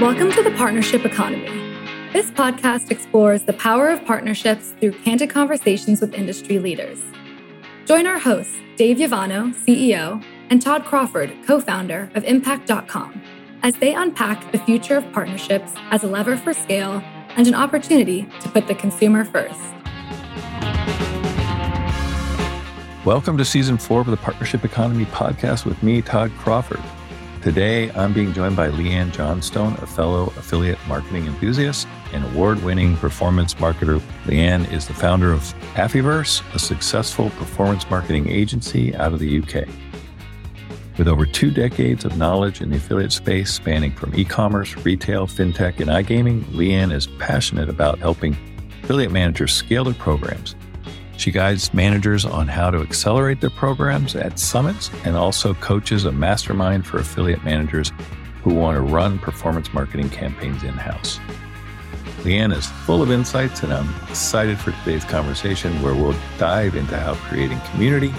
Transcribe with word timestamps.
Welcome 0.00 0.32
to 0.32 0.42
the 0.42 0.50
Partnership 0.50 1.04
Economy. 1.04 1.46
This 2.12 2.28
podcast 2.32 2.90
explores 2.90 3.44
the 3.44 3.52
power 3.52 3.88
of 3.90 4.04
partnerships 4.04 4.74
through 4.80 4.90
candid 4.90 5.30
conversations 5.30 6.00
with 6.00 6.14
industry 6.14 6.58
leaders. 6.58 7.00
Join 7.86 8.04
our 8.08 8.18
hosts, 8.18 8.56
Dave 8.76 8.96
Yovanno, 8.96 9.54
CEO, 9.54 10.20
and 10.50 10.60
Todd 10.60 10.84
Crawford, 10.84 11.32
co 11.46 11.60
founder 11.60 12.10
of 12.16 12.24
Impact.com, 12.24 13.22
as 13.62 13.76
they 13.76 13.94
unpack 13.94 14.50
the 14.50 14.58
future 14.58 14.96
of 14.96 15.12
partnerships 15.12 15.72
as 15.92 16.02
a 16.02 16.08
lever 16.08 16.36
for 16.36 16.52
scale 16.52 17.00
and 17.36 17.46
an 17.46 17.54
opportunity 17.54 18.28
to 18.40 18.48
put 18.48 18.66
the 18.66 18.74
consumer 18.74 19.24
first. 19.24 19.60
Welcome 23.04 23.38
to 23.38 23.44
season 23.44 23.78
four 23.78 24.00
of 24.00 24.08
the 24.08 24.16
Partnership 24.16 24.64
Economy 24.64 25.04
podcast 25.04 25.64
with 25.64 25.80
me, 25.84 26.02
Todd 26.02 26.32
Crawford. 26.36 26.82
Today, 27.44 27.90
I'm 27.90 28.14
being 28.14 28.32
joined 28.32 28.56
by 28.56 28.68
Lee-Ann 28.68 29.12
Johnstone, 29.12 29.74
a 29.82 29.86
fellow 29.86 30.32
affiliate 30.38 30.78
marketing 30.88 31.26
enthusiast 31.26 31.86
and 32.14 32.24
award 32.24 32.64
winning 32.64 32.96
performance 32.96 33.52
marketer. 33.52 34.00
Lee-Ann 34.24 34.64
is 34.72 34.88
the 34.88 34.94
founder 34.94 35.30
of 35.30 35.40
Affiverse, 35.74 36.42
a 36.54 36.58
successful 36.58 37.28
performance 37.28 37.90
marketing 37.90 38.30
agency 38.30 38.96
out 38.96 39.12
of 39.12 39.18
the 39.18 39.40
UK. 39.42 39.68
With 40.96 41.06
over 41.06 41.26
two 41.26 41.50
decades 41.50 42.06
of 42.06 42.16
knowledge 42.16 42.62
in 42.62 42.70
the 42.70 42.78
affiliate 42.78 43.12
space 43.12 43.52
spanning 43.52 43.92
from 43.92 44.14
e 44.14 44.24
commerce, 44.24 44.74
retail, 44.78 45.26
fintech, 45.26 45.80
and 45.80 45.90
iGaming, 45.90 46.50
Lee-Ann 46.54 46.92
is 46.92 47.08
passionate 47.18 47.68
about 47.68 47.98
helping 47.98 48.34
affiliate 48.84 49.12
managers 49.12 49.52
scale 49.52 49.84
their 49.84 49.92
programs 49.92 50.56
she 51.16 51.30
guides 51.30 51.72
managers 51.72 52.24
on 52.24 52.48
how 52.48 52.70
to 52.70 52.78
accelerate 52.78 53.40
their 53.40 53.50
programs 53.50 54.14
at 54.14 54.38
summits 54.38 54.90
and 55.04 55.16
also 55.16 55.54
coaches 55.54 56.04
a 56.04 56.12
mastermind 56.12 56.86
for 56.86 56.98
affiliate 56.98 57.44
managers 57.44 57.92
who 58.42 58.52
want 58.52 58.76
to 58.76 58.82
run 58.82 59.18
performance 59.18 59.72
marketing 59.72 60.10
campaigns 60.10 60.62
in 60.62 60.74
house. 60.74 61.18
Lee-Ann 62.24 62.52
is 62.52 62.66
full 62.66 63.02
of 63.02 63.10
insights, 63.10 63.62
and 63.62 63.72
I'm 63.72 63.88
excited 64.08 64.58
for 64.58 64.72
today's 64.72 65.04
conversation 65.04 65.80
where 65.82 65.94
we'll 65.94 66.16
dive 66.38 66.74
into 66.74 66.96
how 66.98 67.14
creating 67.14 67.60
community 67.72 68.14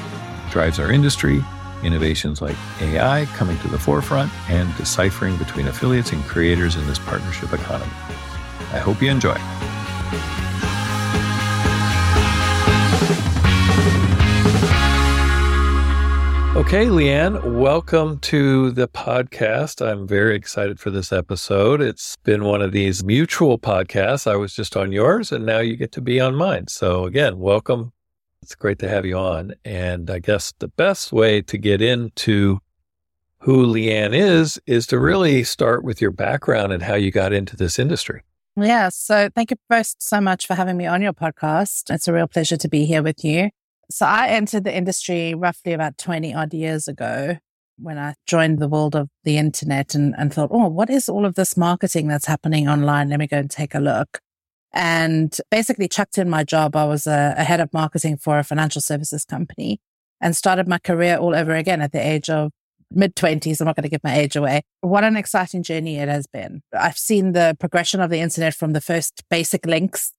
drives 0.52 0.80
our 0.80 0.92
industry, 0.92 1.44
innovations 1.84 2.42
like 2.42 2.56
AI 2.82 3.26
coming 3.34 3.58
to 3.60 3.68
the 3.68 3.80
forefront, 3.80 4.32
and 4.50 4.76
deciphering 4.78 5.38
between 5.38 5.68
affiliates 5.68 6.12
and 6.12 6.24
creators 6.24 6.76
in 6.76 6.86
this 6.88 7.00
partnership 7.00 7.52
economy. 7.52 7.92
I 8.72 8.80
hope 8.80 9.02
you 9.02 9.10
enjoy. 9.10 9.38
Okay, 16.66 16.90
Lee-Ann, 16.90 17.60
welcome 17.60 18.18
to 18.22 18.72
the 18.72 18.88
podcast. 18.88 19.86
I'm 19.86 20.08
very 20.08 20.36
excited 20.36 20.80
for 20.80 20.90
this 20.90 21.14
episode. 21.14 21.80
It's 21.80 22.16
been 22.24 22.44
one 22.44 22.64
of 22.64 22.72
these 22.72 23.04
mutual 23.04 23.60
podcasts. 23.60 24.26
I 24.26 24.36
was 24.36 24.56
just 24.56 24.76
on 24.76 24.92
yours 24.92 25.32
and 25.32 25.46
now 25.46 25.60
you 25.60 25.76
get 25.76 25.92
to 25.92 26.02
be 26.02 26.20
on 26.20 26.34
mine. 26.34 26.68
So, 26.68 27.06
again, 27.06 27.38
welcome. 27.38 27.94
It's 28.42 28.56
great 28.56 28.80
to 28.80 28.90
have 28.90 29.06
you 29.06 29.16
on. 29.16 29.54
And 29.64 30.10
I 30.10 30.18
guess 30.18 30.54
the 30.58 30.68
best 30.68 31.14
way 31.14 31.40
to 31.44 31.58
get 31.60 31.84
into 31.84 32.60
who 33.42 33.64
Lee-Ann 33.64 34.16
is, 34.16 34.60
is 34.66 34.88
to 34.88 34.98
really 34.98 35.44
start 35.44 35.84
with 35.84 36.02
your 36.02 36.12
background 36.12 36.74
and 36.74 36.82
how 36.82 36.96
you 36.96 37.12
got 37.12 37.32
into 37.32 37.56
this 37.56 37.78
industry. 37.78 38.24
Yeah. 38.58 38.90
So, 38.90 39.30
thank 39.36 39.52
you 39.52 39.58
both 39.70 39.96
so 40.00 40.20
much 40.20 40.48
for 40.48 40.56
having 40.56 40.78
me 40.78 40.88
on 40.88 41.04
your 41.04 41.14
podcast. 41.14 41.94
It's 41.94 42.08
a 42.08 42.14
real 42.14 42.28
pleasure 42.28 42.58
to 42.58 42.68
be 42.68 42.86
here 42.86 43.04
with 43.04 43.24
you. 43.24 43.52
So 43.90 44.06
I 44.06 44.28
entered 44.28 44.64
the 44.64 44.76
industry 44.76 45.34
roughly 45.34 45.74
about 45.74 45.98
20 45.98 46.34
odd 46.34 46.54
years 46.54 46.88
ago 46.88 47.38
when 47.78 47.98
I 47.98 48.16
joined 48.26 48.60
the 48.60 48.68
world 48.68 48.96
of 48.96 49.10
the 49.24 49.38
internet 49.38 49.96
and, 49.96 50.16
and 50.18 50.34
thought, 50.34 50.50
oh, 50.52 50.68
what 50.68 50.90
is 50.90 51.10
all 51.10 51.26
of 51.26 51.36
this 51.36 51.58
marketing 51.58 52.08
that's 52.08 52.26
happening 52.26 52.68
online? 52.68 53.10
Let 53.10 53.20
me 53.20 53.28
go 53.28 53.38
and 53.38 53.52
take 53.52 53.76
a 53.76 53.80
look. 53.80 54.20
And 54.74 55.36
basically 55.50 55.88
chucked 55.88 56.18
in 56.18 56.30
my 56.30 56.44
job. 56.44 56.76
I 56.76 56.86
was 56.86 57.08
a, 57.08 57.34
a 57.38 57.44
head 57.44 57.62
of 57.62 57.74
marketing 57.74 58.18
for 58.18 58.40
a 58.40 58.44
financial 58.44 58.82
services 58.82 59.24
company 59.24 59.80
and 60.22 60.36
started 60.36 60.68
my 60.68 60.80
career 60.80 61.18
all 61.18 61.36
over 61.36 61.54
again 61.54 61.82
at 61.82 61.92
the 61.92 62.06
age 62.06 62.30
of 62.30 62.52
mid 62.92 63.16
20s. 63.16 63.60
I'm 63.60 63.66
not 63.66 63.76
going 63.76 63.84
to 63.84 63.90
give 63.90 64.04
my 64.04 64.18
age 64.18 64.36
away. 64.36 64.64
What 64.82 65.04
an 65.04 65.18
exciting 65.18 65.64
journey 65.64 65.98
it 65.98 66.10
has 66.10 66.28
been. 66.28 66.62
I've 66.74 66.98
seen 66.98 67.34
the 67.34 67.56
progression 67.60 68.02
of 68.02 68.10
the 68.10 68.20
internet 68.20 68.54
from 68.54 68.74
the 68.74 68.82
first 68.82 69.24
basic 69.30 69.66
links 69.66 70.12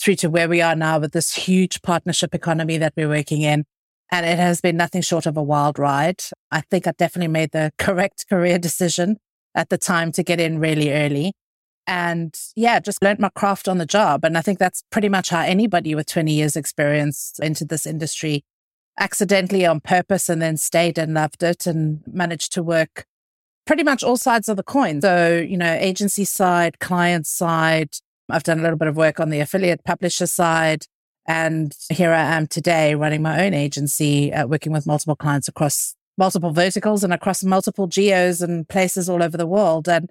through 0.00 0.16
to 0.16 0.30
where 0.30 0.48
we 0.48 0.62
are 0.62 0.74
now 0.74 0.98
with 0.98 1.12
this 1.12 1.34
huge 1.34 1.82
partnership 1.82 2.34
economy 2.34 2.78
that 2.78 2.94
we're 2.96 3.08
working 3.08 3.42
in. 3.42 3.64
And 4.10 4.26
it 4.26 4.38
has 4.38 4.60
been 4.60 4.76
nothing 4.76 5.02
short 5.02 5.26
of 5.26 5.36
a 5.36 5.42
wild 5.42 5.78
ride. 5.78 6.22
I 6.50 6.62
think 6.62 6.86
I 6.86 6.92
definitely 6.92 7.28
made 7.28 7.52
the 7.52 7.72
correct 7.78 8.26
career 8.28 8.58
decision 8.58 9.18
at 9.54 9.68
the 9.68 9.78
time 9.78 10.12
to 10.12 10.22
get 10.22 10.40
in 10.40 10.58
really 10.58 10.92
early. 10.92 11.32
And 11.86 12.34
yeah, 12.56 12.78
just 12.78 13.02
learned 13.02 13.18
my 13.18 13.30
craft 13.30 13.68
on 13.68 13.78
the 13.78 13.86
job. 13.86 14.24
And 14.24 14.38
I 14.38 14.42
think 14.42 14.58
that's 14.58 14.82
pretty 14.90 15.08
much 15.08 15.30
how 15.30 15.40
anybody 15.40 15.94
with 15.94 16.06
20 16.06 16.32
years 16.32 16.56
experience 16.56 17.34
into 17.42 17.64
this 17.64 17.86
industry 17.86 18.44
accidentally 18.98 19.64
on 19.66 19.80
purpose 19.80 20.28
and 20.28 20.40
then 20.40 20.56
stayed 20.56 20.98
and 20.98 21.14
loved 21.14 21.42
it 21.42 21.66
and 21.66 22.00
managed 22.06 22.52
to 22.52 22.62
work 22.62 23.06
pretty 23.66 23.82
much 23.82 24.02
all 24.02 24.16
sides 24.16 24.48
of 24.48 24.56
the 24.56 24.62
coin. 24.62 25.00
So, 25.00 25.38
you 25.38 25.56
know, 25.56 25.72
agency 25.72 26.24
side, 26.24 26.78
client 26.80 27.26
side, 27.26 27.90
I've 28.32 28.42
done 28.42 28.58
a 28.58 28.62
little 28.62 28.78
bit 28.78 28.88
of 28.88 28.96
work 28.96 29.20
on 29.20 29.30
the 29.30 29.40
affiliate 29.40 29.84
publisher 29.84 30.26
side. 30.26 30.86
And 31.26 31.72
here 31.90 32.12
I 32.12 32.22
am 32.36 32.46
today 32.46 32.94
running 32.94 33.22
my 33.22 33.44
own 33.44 33.54
agency, 33.54 34.32
uh, 34.32 34.46
working 34.46 34.72
with 34.72 34.86
multiple 34.86 35.16
clients 35.16 35.48
across 35.48 35.94
multiple 36.18 36.52
verticals 36.52 37.04
and 37.04 37.12
across 37.12 37.44
multiple 37.44 37.86
geos 37.86 38.42
and 38.42 38.68
places 38.68 39.08
all 39.08 39.22
over 39.22 39.36
the 39.36 39.46
world. 39.46 39.88
And 39.88 40.10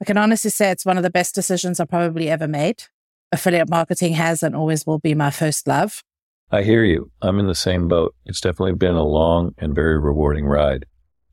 I 0.00 0.04
can 0.04 0.16
honestly 0.16 0.50
say 0.50 0.70
it's 0.70 0.86
one 0.86 0.96
of 0.96 1.02
the 1.02 1.10
best 1.10 1.34
decisions 1.34 1.80
I 1.80 1.84
probably 1.84 2.30
ever 2.30 2.48
made. 2.48 2.84
Affiliate 3.32 3.68
marketing 3.68 4.14
has 4.14 4.42
and 4.42 4.56
always 4.56 4.86
will 4.86 4.98
be 4.98 5.14
my 5.14 5.30
first 5.30 5.66
love. 5.66 6.02
I 6.50 6.62
hear 6.62 6.84
you. 6.84 7.10
I'm 7.22 7.38
in 7.38 7.46
the 7.46 7.54
same 7.54 7.86
boat. 7.86 8.14
It's 8.26 8.40
definitely 8.40 8.74
been 8.74 8.96
a 8.96 9.04
long 9.04 9.54
and 9.58 9.74
very 9.74 9.98
rewarding 9.98 10.46
ride. 10.46 10.84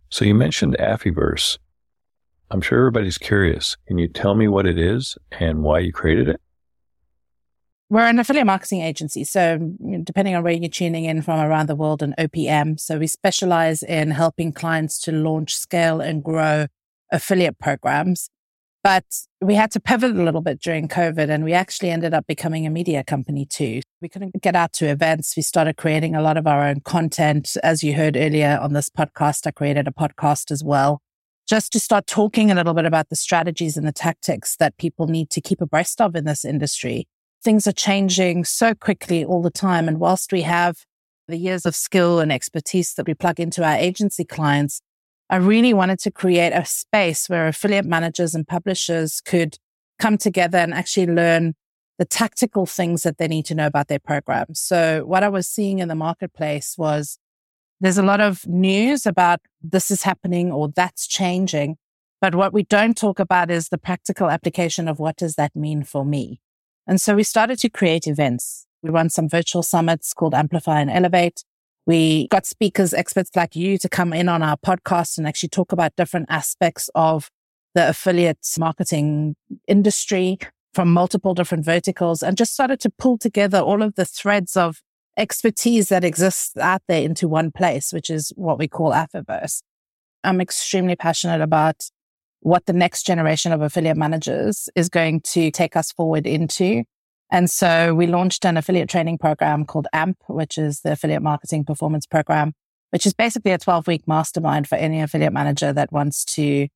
So 0.09 0.25
you 0.25 0.35
mentioned 0.35 0.77
Affiverse. 0.79 1.57
I'm 2.49 2.61
sure 2.61 2.79
everybody's 2.79 3.17
curious. 3.17 3.75
Can 3.87 3.97
you 3.97 4.07
tell 4.07 4.35
me 4.35 4.47
what 4.47 4.65
it 4.65 4.77
is 4.77 5.17
and 5.31 5.63
why 5.63 5.79
you 5.79 5.91
created 5.91 6.29
it? 6.29 6.41
We're 7.89 8.07
an 8.07 8.19
affiliate 8.19 8.45
marketing 8.45 8.81
agency. 8.81 9.23
So, 9.23 9.57
depending 10.03 10.35
on 10.35 10.43
where 10.43 10.53
you're 10.53 10.69
tuning 10.69 11.05
in 11.05 11.21
from 11.21 11.39
around 11.39 11.67
the 11.67 11.75
world, 11.75 12.03
an 12.03 12.15
OPM. 12.17 12.79
So, 12.79 12.97
we 12.97 13.07
specialize 13.07 13.81
in 13.81 14.11
helping 14.11 14.51
clients 14.51 14.99
to 15.01 15.11
launch, 15.11 15.55
scale, 15.55 16.01
and 16.01 16.23
grow 16.23 16.67
affiliate 17.11 17.59
programs. 17.59 18.29
But 18.83 19.05
we 19.41 19.55
had 19.55 19.71
to 19.71 19.79
pivot 19.81 20.11
a 20.11 20.23
little 20.23 20.41
bit 20.41 20.61
during 20.61 20.87
COVID 20.87 21.29
and 21.29 21.43
we 21.43 21.51
actually 21.51 21.89
ended 21.89 22.13
up 22.13 22.25
becoming 22.25 22.65
a 22.65 22.69
media 22.69 23.03
company 23.03 23.45
too. 23.45 23.81
We 24.01 24.07
couldn't 24.07 24.41
get 24.41 24.55
out 24.55 24.71
to 24.73 24.87
events. 24.87 25.35
We 25.35 25.43
started 25.43 25.75
creating 25.75 26.15
a 26.15 26.21
lot 26.21 26.37
of 26.37 26.47
our 26.47 26.65
own 26.65 26.81
content. 26.81 27.57
As 27.63 27.83
you 27.83 27.95
heard 27.95 28.15
earlier 28.15 28.57
on 28.61 28.71
this 28.71 28.89
podcast, 28.89 29.45
I 29.45 29.51
created 29.51 29.89
a 29.89 29.91
podcast 29.91 30.51
as 30.51 30.63
well 30.63 31.01
just 31.47 31.71
to 31.71 31.79
start 31.79 32.07
talking 32.07 32.51
a 32.51 32.55
little 32.55 32.73
bit 32.73 32.85
about 32.85 33.09
the 33.09 33.15
strategies 33.15 33.77
and 33.77 33.87
the 33.87 33.93
tactics 33.93 34.57
that 34.57 34.77
people 34.77 35.07
need 35.07 35.29
to 35.29 35.41
keep 35.41 35.61
abreast 35.61 36.01
of 36.01 36.15
in 36.15 36.25
this 36.25 36.43
industry. 36.43 37.07
Things 37.43 37.65
are 37.67 37.73
changing 37.73 38.43
so 38.43 38.73
quickly 38.73 39.23
all 39.23 39.41
the 39.41 39.49
time. 39.49 39.87
And 39.87 39.99
whilst 39.99 40.33
we 40.33 40.41
have 40.41 40.79
the 41.27 41.37
years 41.37 41.65
of 41.65 41.75
skill 41.75 42.19
and 42.19 42.31
expertise 42.31 42.93
that 42.95 43.07
we 43.07 43.13
plug 43.13 43.39
into 43.39 43.63
our 43.63 43.75
agency 43.75 44.25
clients, 44.25 44.81
I 45.29 45.37
really 45.37 45.73
wanted 45.73 45.99
to 45.99 46.11
create 46.11 46.51
a 46.51 46.65
space 46.65 47.29
where 47.29 47.47
affiliate 47.47 47.85
managers 47.85 48.35
and 48.35 48.47
publishers 48.47 49.21
could 49.21 49.57
come 49.99 50.17
together 50.17 50.57
and 50.57 50.73
actually 50.73 51.07
learn 51.07 51.53
the 51.97 52.05
tactical 52.05 52.65
things 52.65 53.03
that 53.03 53.17
they 53.17 53.27
need 53.27 53.45
to 53.45 53.55
know 53.55 53.67
about 53.67 53.87
their 53.87 53.99
programs. 53.99 54.59
So 54.59 55.03
what 55.05 55.23
I 55.23 55.29
was 55.29 55.47
seeing 55.47 55.79
in 55.79 55.87
the 55.87 55.95
marketplace 55.95 56.75
was 56.77 57.17
there's 57.79 57.97
a 57.97 58.03
lot 58.03 58.21
of 58.21 58.45
news 58.47 59.05
about 59.05 59.39
this 59.61 59.91
is 59.91 60.03
happening 60.03 60.51
or 60.51 60.69
that's 60.69 61.07
changing. 61.07 61.77
But 62.19 62.33
what 62.33 62.51
we 62.53 62.63
don't 62.63 62.97
talk 62.97 63.19
about 63.19 63.51
is 63.51 63.69
the 63.69 63.77
practical 63.77 64.29
application 64.29 64.87
of 64.87 64.99
what 64.99 65.17
does 65.17 65.35
that 65.35 65.55
mean 65.55 65.83
for 65.83 66.03
me? 66.03 66.39
And 66.87 66.99
so 66.99 67.15
we 67.15 67.23
started 67.23 67.59
to 67.59 67.69
create 67.69 68.07
events. 68.07 68.65
We 68.81 68.89
run 68.89 69.09
some 69.09 69.29
virtual 69.29 69.61
summits 69.61 70.13
called 70.13 70.33
Amplify 70.33 70.79
and 70.81 70.89
Elevate. 70.89 71.43
We 71.85 72.27
got 72.29 72.45
speakers, 72.45 72.93
experts 72.93 73.31
like 73.35 73.55
you 73.55 73.77
to 73.77 73.89
come 73.89 74.13
in 74.13 74.29
on 74.29 74.41
our 74.41 74.57
podcast 74.57 75.17
and 75.17 75.27
actually 75.27 75.49
talk 75.49 75.71
about 75.71 75.95
different 75.95 76.27
aspects 76.29 76.89
of 76.95 77.29
the 77.75 77.89
affiliate 77.89 78.45
marketing 78.57 79.35
industry 79.67 80.39
from 80.73 80.91
multiple 80.91 81.33
different 81.33 81.65
verticals 81.65 82.23
and 82.23 82.37
just 82.37 82.53
started 82.53 82.79
to 82.79 82.89
pull 82.97 83.17
together 83.17 83.59
all 83.59 83.81
of 83.81 83.95
the 83.95 84.05
threads 84.05 84.57
of 84.57 84.81
expertise 85.17 85.89
that 85.89 86.03
exists 86.03 86.55
out 86.57 86.81
there 86.87 87.01
into 87.01 87.27
one 87.27 87.51
place, 87.51 87.91
which 87.91 88.09
is 88.09 88.31
what 88.35 88.59
we 88.59 88.67
call 88.67 88.91
Affiverse. 88.91 89.61
I'm 90.23 90.39
extremely 90.39 90.95
passionate 90.95 91.41
about 91.41 91.89
what 92.41 92.65
the 92.65 92.73
next 92.73 93.05
generation 93.05 93.51
of 93.51 93.61
affiliate 93.61 93.97
managers 93.97 94.69
is 94.75 94.89
going 94.89 95.21
to 95.21 95.51
take 95.51 95.75
us 95.75 95.91
forward 95.91 96.27
into. 96.27 96.83
And 97.31 97.49
so 97.49 97.93
we 97.93 98.07
launched 98.07 98.45
an 98.45 98.57
affiliate 98.57 98.89
training 98.89 99.17
program 99.17 99.65
called 99.65 99.87
AMP, 99.91 100.17
which 100.27 100.57
is 100.57 100.81
the 100.81 100.93
affiliate 100.93 101.23
marketing 101.23 101.65
performance 101.65 102.05
program, 102.05 102.53
which 102.91 103.05
is 103.05 103.13
basically 103.13 103.51
a 103.51 103.57
12 103.57 103.87
week 103.87 104.07
mastermind 104.07 104.67
for 104.67 104.75
any 104.75 105.01
affiliate 105.01 105.33
manager 105.33 105.73
that 105.73 105.91
wants 105.91 106.23
to 106.25 106.67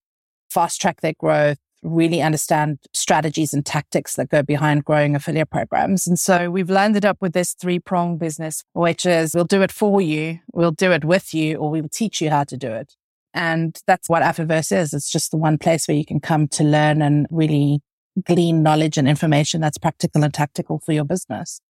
fast 0.49 0.81
track 0.81 1.01
their 1.01 1.13
growth, 1.17 1.57
really 1.83 2.21
understand 2.21 2.79
strategies 2.93 3.53
and 3.53 3.65
tactics 3.65 4.15
that 4.15 4.29
go 4.29 4.43
behind 4.43 4.85
growing 4.85 5.15
affiliate 5.15 5.49
programs. 5.49 6.07
And 6.07 6.19
so 6.19 6.49
we've 6.49 6.69
landed 6.69 7.05
up 7.05 7.17
with 7.21 7.33
this 7.33 7.53
three 7.53 7.79
prong 7.79 8.17
business, 8.17 8.63
which 8.73 9.05
is 9.05 9.33
we'll 9.33 9.45
do 9.45 9.61
it 9.61 9.71
for 9.71 10.01
you, 10.01 10.39
we'll 10.53 10.71
do 10.71 10.91
it 10.91 11.03
with 11.03 11.33
you, 11.33 11.57
or 11.57 11.71
we'll 11.71 11.89
teach 11.89 12.21
you 12.21 12.29
how 12.29 12.43
to 12.45 12.57
do 12.57 12.71
it. 12.71 12.95
And 13.33 13.79
that's 13.87 14.09
what 14.09 14.23
Affiverse 14.23 14.75
is. 14.75 14.93
It's 14.93 15.09
just 15.09 15.31
the 15.31 15.37
one 15.37 15.57
place 15.57 15.87
where 15.87 15.97
you 15.97 16.05
can 16.05 16.19
come 16.19 16.47
to 16.49 16.63
learn 16.63 17.01
and 17.01 17.27
really 17.31 17.81
glean 18.25 18.61
knowledge 18.61 18.97
and 18.97 19.07
information 19.07 19.61
that's 19.61 19.77
practical 19.77 20.23
and 20.23 20.33
tactical 20.33 20.79
for 20.79 20.91
your 20.91 21.05
business. 21.05 21.61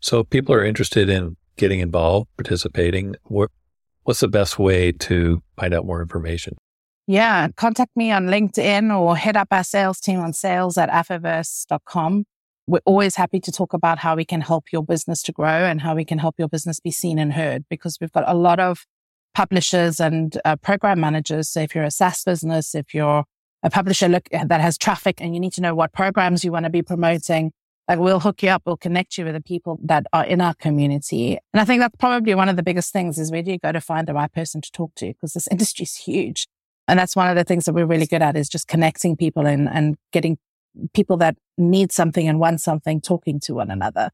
So 0.00 0.22
people 0.22 0.54
are 0.54 0.64
interested 0.64 1.08
in 1.08 1.36
getting 1.56 1.80
involved, 1.80 2.28
participating. 2.36 3.16
What, 3.24 3.50
what's 4.04 4.20
the 4.20 4.28
best 4.28 4.58
way 4.58 4.92
to 4.92 5.42
find 5.58 5.74
out 5.74 5.86
more 5.86 6.00
information? 6.00 6.56
Yeah, 7.06 7.48
contact 7.56 7.94
me 7.96 8.10
on 8.12 8.26
LinkedIn 8.26 8.96
or 8.98 9.14
head 9.16 9.36
up 9.36 9.48
our 9.50 9.64
sales 9.64 10.00
team 10.00 10.20
on 10.20 10.32
sales 10.32 10.78
at 10.78 10.88
affiverse.com. 10.88 12.24
We're 12.66 12.80
always 12.86 13.16
happy 13.16 13.40
to 13.40 13.52
talk 13.52 13.74
about 13.74 13.98
how 13.98 14.16
we 14.16 14.24
can 14.24 14.40
help 14.40 14.72
your 14.72 14.82
business 14.82 15.22
to 15.24 15.32
grow 15.32 15.66
and 15.66 15.82
how 15.82 15.94
we 15.94 16.06
can 16.06 16.18
help 16.18 16.36
your 16.38 16.48
business 16.48 16.80
be 16.80 16.90
seen 16.90 17.18
and 17.18 17.34
heard 17.34 17.64
because 17.68 17.98
we've 18.00 18.12
got 18.12 18.24
a 18.26 18.32
lot 18.32 18.58
of 18.58 18.86
publishers 19.34 20.00
and 20.00 20.38
uh, 20.46 20.56
program 20.56 20.98
managers. 20.98 21.50
So 21.50 21.60
if 21.60 21.74
you're 21.74 21.84
a 21.84 21.90
SaaS 21.90 22.24
business, 22.24 22.74
if 22.74 22.94
you're 22.94 23.24
a 23.62 23.68
publisher 23.68 24.08
look, 24.08 24.28
that 24.30 24.60
has 24.62 24.78
traffic 24.78 25.20
and 25.20 25.34
you 25.34 25.40
need 25.40 25.52
to 25.54 25.60
know 25.60 25.74
what 25.74 25.92
programs 25.92 26.42
you 26.42 26.52
want 26.52 26.64
to 26.64 26.70
be 26.70 26.80
promoting, 26.80 27.52
like 27.86 27.98
we'll 27.98 28.20
hook 28.20 28.42
you 28.42 28.48
up, 28.48 28.62
we'll 28.64 28.78
connect 28.78 29.18
you 29.18 29.26
with 29.26 29.34
the 29.34 29.42
people 29.42 29.78
that 29.84 30.06
are 30.14 30.24
in 30.24 30.40
our 30.40 30.54
community. 30.54 31.38
And 31.52 31.60
I 31.60 31.66
think 31.66 31.80
that's 31.80 31.96
probably 31.98 32.34
one 32.34 32.48
of 32.48 32.56
the 32.56 32.62
biggest 32.62 32.94
things 32.94 33.18
is 33.18 33.30
where 33.30 33.42
do 33.42 33.50
you 33.52 33.58
go 33.58 33.72
to 33.72 33.80
find 33.80 34.08
the 34.08 34.14
right 34.14 34.32
person 34.32 34.62
to 34.62 34.70
talk 34.72 34.94
to? 34.96 35.08
Because 35.08 35.34
this 35.34 35.48
industry 35.50 35.82
is 35.82 35.96
huge. 35.96 36.46
And 36.86 36.98
that's 36.98 37.16
one 37.16 37.28
of 37.28 37.36
the 37.36 37.44
things 37.44 37.64
that 37.64 37.72
we're 37.72 37.86
really 37.86 38.06
good 38.06 38.22
at 38.22 38.36
is 38.36 38.48
just 38.48 38.68
connecting 38.68 39.16
people 39.16 39.46
and, 39.46 39.68
and 39.68 39.96
getting 40.12 40.38
people 40.92 41.16
that 41.18 41.36
need 41.56 41.92
something 41.92 42.28
and 42.28 42.38
want 42.38 42.60
something 42.60 43.00
talking 43.00 43.40
to 43.40 43.54
one 43.54 43.70
another. 43.70 44.10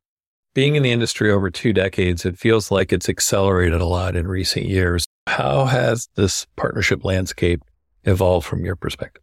Being 0.53 0.77
in 0.77 0.83
the 0.83 0.93
industry 0.93 1.31
over 1.31 1.51
two 1.51 1.73
decades, 1.73 2.25
it 2.25 2.39
feels 2.39 2.71
like 2.71 2.93
it's 2.93 3.09
accelerated 3.09 3.81
a 3.81 3.87
lot 3.87 4.17
in 4.17 4.27
recent 4.27 4.67
years. 4.67 5.07
How 5.27 5.65
has 5.67 6.09
this 6.17 6.47
partnership 6.57 7.05
landscape 7.05 7.63
evolved 8.05 8.47
from 8.47 8.65
your 8.65 8.77
perspective? 8.77 9.23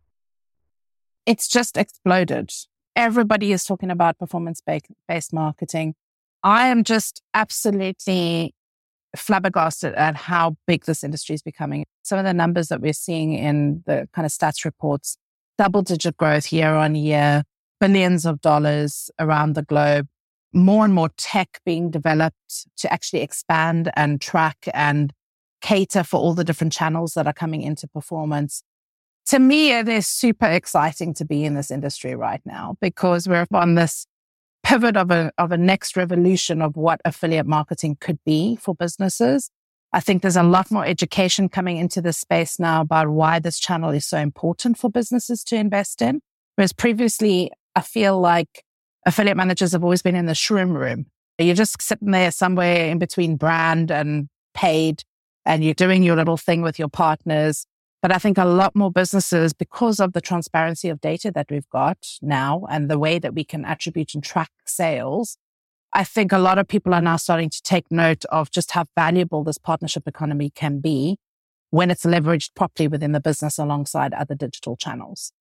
It's 1.25 1.47
just 1.47 1.75
exploded. 1.75 2.51
Everybody 2.95 3.51
is 3.51 3.65
talking 3.65 3.91
about 3.91 4.17
performance 4.17 4.61
based 5.07 5.33
marketing. 5.33 5.95
I 6.43 6.67
am 6.67 6.83
just 6.83 7.21
absolutely 7.33 8.55
flabbergasted 9.15 9.93
at 9.95 10.15
how 10.15 10.55
big 10.65 10.85
this 10.85 11.03
industry 11.03 11.35
is 11.35 11.41
becoming. 11.41 11.85
Some 12.03 12.19
of 12.19 12.25
the 12.25 12.33
numbers 12.33 12.67
that 12.67 12.81
we're 12.81 12.93
seeing 12.93 13.33
in 13.33 13.83
the 13.85 14.07
kind 14.13 14.25
of 14.25 14.31
stats 14.31 14.65
reports, 14.65 15.17
double 15.57 15.81
digit 15.81 16.17
growth 16.17 16.51
year 16.51 16.73
on 16.73 16.95
year, 16.95 17.43
billions 17.79 18.25
of 18.25 18.41
dollars 18.41 19.09
around 19.19 19.53
the 19.53 19.63
globe, 19.63 20.07
more 20.53 20.85
and 20.85 20.93
more 20.93 21.09
tech 21.17 21.59
being 21.65 21.91
developed 21.91 22.67
to 22.77 22.91
actually 22.91 23.21
expand 23.21 23.91
and 23.95 24.21
track 24.21 24.67
and 24.73 25.13
cater 25.61 26.03
for 26.03 26.17
all 26.17 26.33
the 26.33 26.43
different 26.43 26.73
channels 26.73 27.13
that 27.13 27.27
are 27.27 27.33
coming 27.33 27.61
into 27.61 27.87
performance. 27.87 28.63
To 29.27 29.39
me, 29.39 29.71
it 29.71 29.89
is 29.89 30.07
super 30.07 30.45
exciting 30.45 31.13
to 31.15 31.25
be 31.25 31.43
in 31.43 31.53
this 31.53 31.69
industry 31.69 32.15
right 32.15 32.41
now 32.45 32.77
because 32.79 33.27
we're 33.27 33.45
on 33.53 33.75
this 33.75 34.07
pivot 34.67 34.97
of 34.97 35.11
a, 35.11 35.31
of 35.37 35.53
a 35.53 35.57
next 35.57 35.95
revolution 35.95 36.61
of 36.61 36.75
what 36.75 36.99
affiliate 37.05 37.45
marketing 37.45 37.95
could 38.01 38.19
be 38.25 38.57
for 38.57 38.75
businesses. 38.75 39.49
I 39.93 40.01
think 40.01 40.21
there's 40.21 40.35
a 40.35 40.43
lot 40.43 40.69
more 40.69 40.85
education 40.85 41.47
coming 41.47 41.77
into 41.77 42.01
this 42.01 42.17
space 42.17 42.59
now 42.59 42.81
about 42.81 43.07
why 43.07 43.39
this 43.39 43.59
channel 43.59 43.91
is 43.91 44.05
so 44.05 44.17
important 44.17 44.77
for 44.77 44.89
businesses 44.89 45.41
to 45.45 45.55
invest 45.55 46.01
in. 46.01 46.19
Whereas 46.55 46.73
previously, 46.73 47.49
I 47.77 47.81
feel 47.81 48.19
like 48.19 48.65
affiliate 49.05 49.37
managers 49.37 49.71
have 49.71 49.85
always 49.85 50.01
been 50.01 50.17
in 50.17 50.25
the 50.25 50.33
shroom 50.33 50.75
room. 50.75 51.05
You're 51.39 51.55
just 51.55 51.81
sitting 51.81 52.11
there 52.11 52.31
somewhere 52.31 52.89
in 52.89 52.99
between 52.99 53.37
brand 53.37 53.89
and 53.89 54.27
paid, 54.53 55.03
and 55.45 55.63
you're 55.63 55.75
doing 55.75 56.03
your 56.03 56.17
little 56.17 56.35
thing 56.35 56.61
with 56.61 56.77
your 56.77 56.89
partners. 56.89 57.65
But 58.01 58.11
I 58.11 58.19
think 58.19 58.37
a 58.37 58.45
lot 58.45 58.75
more 58.75 58.91
businesses, 58.91 59.53
because 59.53 59.99
of 59.99 60.13
the 60.13 60.21
transparency 60.21 60.89
of 60.89 61.01
data 61.01 61.31
that 61.31 61.47
we've 61.49 61.69
got 61.69 61.97
now 62.21 62.65
and 62.69 62.89
the 62.89 62.99
way 62.99 63.17
that 63.19 63.33
we 63.33 63.43
can 63.43 63.65
attribute 63.65 64.13
and 64.13 64.23
track 64.23 64.51
sales, 64.65 65.37
I 65.93 66.03
think 66.03 66.31
a 66.31 66.37
lot 66.37 66.59
of 66.59 66.67
people 66.67 66.93
are 66.93 67.01
now 67.01 67.15
starting 67.15 67.49
to 67.49 67.61
take 67.63 67.91
note 67.91 68.23
of 68.25 68.51
just 68.51 68.71
how 68.71 68.85
valuable 68.95 69.43
this 69.43 69.57
partnership 69.57 70.07
economy 70.07 70.51
can 70.51 70.79
be 70.79 71.17
when 71.71 71.89
it's 71.89 72.05
leveraged 72.05 72.55
properly 72.55 72.87
within 72.87 73.13
the 73.13 73.19
business 73.19 73.57
alongside 73.57 74.13
other 74.13 74.35
digital 74.35 74.77
channels. 74.77 75.31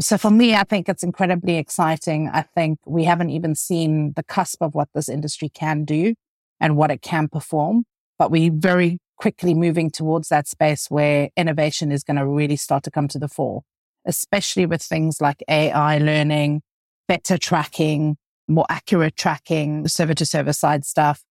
So 0.00 0.18
for 0.18 0.30
me, 0.30 0.54
I 0.54 0.64
think 0.64 0.88
it's 0.88 1.02
incredibly 1.02 1.56
exciting. 1.56 2.28
I 2.32 2.42
think 2.42 2.78
we 2.86 3.04
haven't 3.04 3.30
even 3.30 3.54
seen 3.54 4.12
the 4.14 4.22
cusp 4.22 4.62
of 4.62 4.74
what 4.74 4.88
this 4.94 5.08
industry 5.08 5.48
can 5.48 5.84
do 5.84 6.14
and 6.60 6.76
what 6.76 6.90
it 6.90 7.02
can 7.02 7.28
perform, 7.28 7.84
but 8.18 8.30
we 8.30 8.48
very 8.48 8.98
quickly 9.16 9.54
moving 9.54 9.90
towards 9.90 10.28
that 10.28 10.48
space 10.48 10.90
where 10.90 11.30
innovation 11.36 11.92
is 11.92 12.02
going 12.02 12.16
to 12.16 12.26
really 12.26 12.56
start 12.56 12.82
to 12.84 12.90
come 12.90 13.08
to 13.08 13.18
the 13.18 13.28
fore, 13.28 13.62
especially 14.04 14.66
with 14.66 14.82
things 14.82 15.20
like 15.20 15.42
AI 15.48 15.98
learning, 15.98 16.62
better 17.08 17.38
tracking, 17.38 18.16
more 18.48 18.66
accurate 18.68 19.16
tracking, 19.16 19.86
server 19.88 20.14
to 20.14 20.26
server 20.26 20.52
side 20.52 20.84
stuff. 20.84 21.22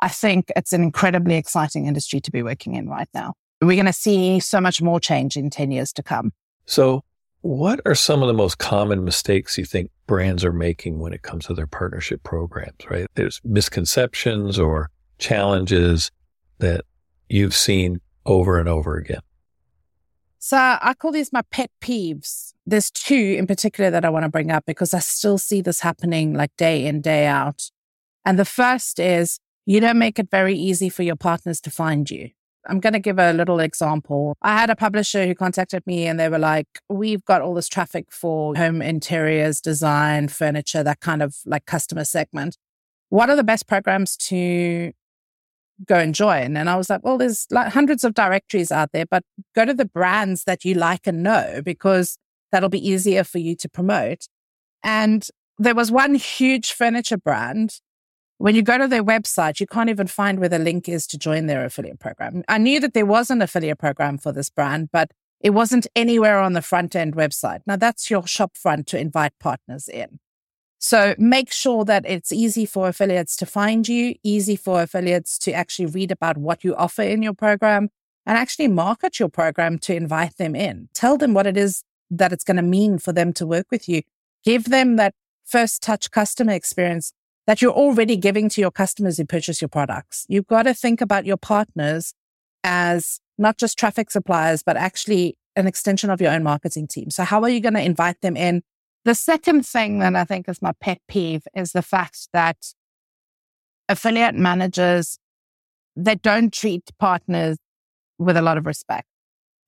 I 0.00 0.08
think 0.08 0.50
it's 0.56 0.72
an 0.72 0.82
incredibly 0.82 1.36
exciting 1.36 1.86
industry 1.86 2.20
to 2.20 2.30
be 2.30 2.42
working 2.42 2.74
in 2.74 2.88
right 2.88 3.08
now. 3.14 3.34
We're 3.60 3.76
going 3.76 3.86
to 3.86 3.92
see 3.92 4.40
so 4.40 4.60
much 4.60 4.82
more 4.82 4.98
change 4.98 5.36
in 5.36 5.48
10 5.48 5.70
years 5.70 5.92
to 5.92 6.02
come. 6.02 6.32
So, 6.66 7.04
what 7.42 7.80
are 7.86 7.94
some 7.94 8.22
of 8.22 8.28
the 8.28 8.34
most 8.34 8.58
common 8.58 9.04
mistakes 9.04 9.58
you 9.58 9.64
think 9.64 9.90
brands 10.06 10.44
are 10.44 10.52
making 10.52 11.00
when 11.00 11.12
it 11.12 11.22
comes 11.22 11.46
to 11.46 11.54
their 11.54 11.66
partnership 11.66 12.22
programs, 12.22 12.78
right? 12.88 13.06
There's 13.14 13.40
misconceptions 13.44 14.58
or 14.58 14.90
challenges 15.18 16.10
that 16.58 16.84
you've 17.32 17.54
seen 17.54 18.00
over 18.26 18.58
and 18.58 18.68
over 18.68 18.96
again? 18.96 19.20
So 20.38 20.56
I 20.56 20.94
call 20.98 21.12
these 21.12 21.32
my 21.32 21.42
pet 21.52 21.70
peeves. 21.80 22.52
There's 22.66 22.90
two 22.90 23.36
in 23.38 23.46
particular 23.46 23.90
that 23.90 24.04
I 24.04 24.10
want 24.10 24.24
to 24.24 24.28
bring 24.28 24.50
up 24.50 24.64
because 24.66 24.92
I 24.92 24.98
still 24.98 25.38
see 25.38 25.60
this 25.60 25.80
happening 25.80 26.34
like 26.34 26.50
day 26.56 26.84
in, 26.84 27.00
day 27.00 27.26
out. 27.26 27.70
And 28.24 28.38
the 28.38 28.44
first 28.44 28.98
is 28.98 29.38
you 29.66 29.78
don't 29.78 29.98
make 29.98 30.18
it 30.18 30.30
very 30.30 30.56
easy 30.56 30.88
for 30.88 31.04
your 31.04 31.14
partners 31.16 31.60
to 31.60 31.70
find 31.70 32.10
you. 32.10 32.30
I'm 32.66 32.80
going 32.80 32.92
to 32.92 32.98
give 32.98 33.18
a 33.18 33.32
little 33.32 33.60
example. 33.60 34.36
I 34.42 34.58
had 34.58 34.70
a 34.70 34.76
publisher 34.76 35.26
who 35.26 35.34
contacted 35.34 35.86
me 35.86 36.06
and 36.06 36.18
they 36.18 36.28
were 36.28 36.38
like, 36.38 36.66
We've 36.88 37.24
got 37.24 37.40
all 37.40 37.54
this 37.54 37.68
traffic 37.68 38.06
for 38.10 38.56
home 38.56 38.82
interiors, 38.82 39.60
design, 39.60 40.28
furniture, 40.28 40.82
that 40.82 41.00
kind 41.00 41.22
of 41.22 41.36
like 41.44 41.66
customer 41.66 42.04
segment. 42.04 42.56
What 43.08 43.30
are 43.30 43.36
the 43.36 43.44
best 43.44 43.66
programs 43.66 44.16
to 44.28 44.92
go 45.86 45.98
and 45.98 46.14
join. 46.14 46.56
And 46.56 46.68
I 46.68 46.76
was 46.76 46.90
like, 46.90 47.04
well, 47.04 47.18
there's 47.18 47.46
like 47.50 47.72
hundreds 47.72 48.04
of 48.04 48.14
directories 48.14 48.72
out 48.72 48.90
there, 48.92 49.06
but 49.06 49.24
go 49.54 49.64
to 49.64 49.74
the 49.74 49.84
brands 49.84 50.44
that 50.44 50.64
you 50.64 50.74
like 50.74 51.06
and 51.06 51.22
know 51.22 51.60
because 51.64 52.18
that'll 52.50 52.68
be 52.68 52.86
easier 52.86 53.24
for 53.24 53.38
you 53.38 53.56
to 53.56 53.68
promote. 53.68 54.26
And 54.82 55.26
there 55.58 55.74
was 55.74 55.90
one 55.90 56.14
huge 56.14 56.72
furniture 56.72 57.16
brand. 57.16 57.80
When 58.38 58.54
you 58.54 58.62
go 58.62 58.78
to 58.78 58.88
their 58.88 59.04
website, 59.04 59.60
you 59.60 59.66
can't 59.66 59.90
even 59.90 60.08
find 60.08 60.40
where 60.40 60.48
the 60.48 60.58
link 60.58 60.88
is 60.88 61.06
to 61.08 61.18
join 61.18 61.46
their 61.46 61.64
affiliate 61.64 62.00
program. 62.00 62.42
I 62.48 62.58
knew 62.58 62.80
that 62.80 62.94
there 62.94 63.06
was 63.06 63.30
an 63.30 63.40
affiliate 63.40 63.78
program 63.78 64.18
for 64.18 64.32
this 64.32 64.50
brand, 64.50 64.90
but 64.92 65.12
it 65.40 65.50
wasn't 65.50 65.86
anywhere 65.94 66.38
on 66.38 66.52
the 66.52 66.62
front 66.62 66.96
end 66.96 67.14
website. 67.14 67.60
Now 67.66 67.76
that's 67.76 68.10
your 68.10 68.26
shop 68.26 68.56
front 68.56 68.86
to 68.88 68.98
invite 68.98 69.32
partners 69.38 69.88
in. 69.88 70.18
So 70.84 71.14
make 71.16 71.52
sure 71.52 71.84
that 71.84 72.04
it's 72.06 72.32
easy 72.32 72.66
for 72.66 72.88
affiliates 72.88 73.36
to 73.36 73.46
find 73.46 73.86
you, 73.86 74.16
easy 74.24 74.56
for 74.56 74.82
affiliates 74.82 75.38
to 75.38 75.52
actually 75.52 75.86
read 75.86 76.10
about 76.10 76.36
what 76.36 76.64
you 76.64 76.74
offer 76.74 77.02
in 77.02 77.22
your 77.22 77.34
program 77.34 77.88
and 78.26 78.36
actually 78.36 78.66
market 78.66 79.20
your 79.20 79.28
program 79.28 79.78
to 79.78 79.94
invite 79.94 80.38
them 80.38 80.56
in. 80.56 80.88
Tell 80.92 81.16
them 81.16 81.34
what 81.34 81.46
it 81.46 81.56
is 81.56 81.84
that 82.10 82.32
it's 82.32 82.42
going 82.42 82.56
to 82.56 82.64
mean 82.64 82.98
for 82.98 83.12
them 83.12 83.32
to 83.34 83.46
work 83.46 83.66
with 83.70 83.88
you. 83.88 84.02
Give 84.42 84.64
them 84.64 84.96
that 84.96 85.14
first 85.44 85.84
touch 85.84 86.10
customer 86.10 86.52
experience 86.52 87.12
that 87.46 87.62
you're 87.62 87.70
already 87.70 88.16
giving 88.16 88.48
to 88.48 88.60
your 88.60 88.72
customers 88.72 89.18
who 89.18 89.24
purchase 89.24 89.62
your 89.62 89.68
products. 89.68 90.26
You've 90.28 90.48
got 90.48 90.64
to 90.64 90.74
think 90.74 91.00
about 91.00 91.26
your 91.26 91.36
partners 91.36 92.12
as 92.64 93.20
not 93.38 93.56
just 93.56 93.78
traffic 93.78 94.10
suppliers, 94.10 94.64
but 94.64 94.76
actually 94.76 95.38
an 95.54 95.68
extension 95.68 96.10
of 96.10 96.20
your 96.20 96.32
own 96.32 96.42
marketing 96.42 96.88
team. 96.88 97.10
So 97.10 97.22
how 97.22 97.40
are 97.44 97.48
you 97.48 97.60
going 97.60 97.74
to 97.74 97.82
invite 97.82 98.20
them 98.20 98.36
in? 98.36 98.62
The 99.04 99.14
second 99.14 99.66
thing 99.66 99.98
that 99.98 100.14
I 100.14 100.24
think 100.24 100.48
is 100.48 100.62
my 100.62 100.72
pet 100.80 100.98
peeve 101.08 101.42
is 101.54 101.72
the 101.72 101.82
fact 101.82 102.28
that 102.32 102.56
affiliate 103.88 104.34
managers 104.34 105.18
they 105.96 106.14
don't 106.14 106.52
treat 106.52 106.90
partners 106.98 107.58
with 108.18 108.36
a 108.36 108.42
lot 108.42 108.56
of 108.56 108.66
respect 108.66 109.08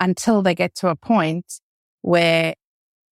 until 0.01 0.43
they 0.43 0.55
get 0.55 0.75
to 0.77 0.89
a 0.89 0.97
point 0.97 1.61
where 2.03 2.55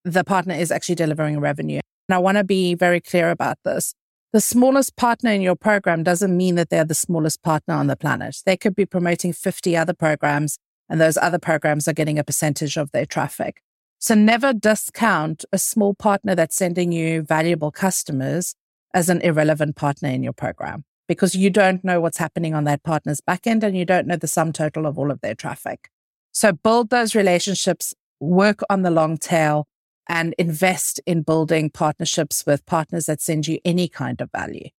the 0.04 0.24
partner 0.24 0.54
is 0.54 0.70
actually 0.70 0.94
delivering 0.94 1.40
revenue. 1.40 1.80
And 2.08 2.16
I 2.16 2.18
want 2.18 2.38
to 2.38 2.44
be 2.44 2.74
very 2.74 3.00
clear 3.00 3.30
about 3.30 3.58
this. 3.64 3.94
The 4.32 4.40
smallest 4.40 4.96
partner 4.96 5.30
in 5.30 5.42
your 5.42 5.56
program 5.56 6.02
doesn't 6.02 6.34
mean 6.34 6.54
that 6.54 6.70
they're 6.70 6.84
the 6.84 6.94
smallest 6.94 7.42
partner 7.42 7.74
on 7.74 7.86
the 7.86 7.96
planet. 7.96 8.38
They 8.46 8.56
could 8.56 8.74
be 8.74 8.86
promoting 8.86 9.32
50 9.32 9.76
other 9.76 9.94
programs 9.94 10.58
and 10.88 11.00
those 11.00 11.16
other 11.16 11.38
programs 11.38 11.86
are 11.86 11.92
getting 11.92 12.18
a 12.18 12.24
percentage 12.24 12.76
of 12.76 12.90
their 12.92 13.06
traffic. 13.06 13.60
So 14.02 14.16
never 14.16 14.52
discount 14.52 15.44
a 15.52 15.58
small 15.58 15.94
partner 15.94 16.34
that's 16.34 16.56
sending 16.56 16.90
you 16.90 17.22
valuable 17.22 17.70
customers 17.70 18.56
as 18.92 19.08
an 19.08 19.20
irrelevant 19.20 19.76
partner 19.76 20.08
in 20.08 20.24
your 20.24 20.32
program 20.32 20.84
because 21.06 21.36
you 21.36 21.50
don't 21.50 21.84
know 21.84 22.00
what's 22.00 22.18
happening 22.18 22.52
on 22.52 22.64
that 22.64 22.82
partner's 22.82 23.20
backend 23.20 23.62
and 23.62 23.76
you 23.76 23.84
don't 23.84 24.08
know 24.08 24.16
the 24.16 24.26
sum 24.26 24.52
total 24.52 24.86
of 24.86 24.98
all 24.98 25.12
of 25.12 25.20
their 25.20 25.36
traffic. 25.36 25.88
So 26.32 26.50
build 26.50 26.90
those 26.90 27.14
relationships, 27.14 27.94
work 28.18 28.58
on 28.68 28.82
the 28.82 28.90
long 28.90 29.18
tail 29.18 29.68
and 30.08 30.34
invest 30.36 31.00
in 31.06 31.22
building 31.22 31.70
partnerships 31.70 32.44
with 32.44 32.66
partners 32.66 33.06
that 33.06 33.20
send 33.20 33.46
you 33.46 33.60
any 33.64 33.86
kind 33.86 34.20
of 34.20 34.32
value 34.32 34.70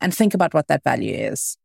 and 0.00 0.12
think 0.12 0.34
about 0.34 0.54
what 0.54 0.66
that 0.66 0.82
value 0.82 1.14
is. 1.14 1.56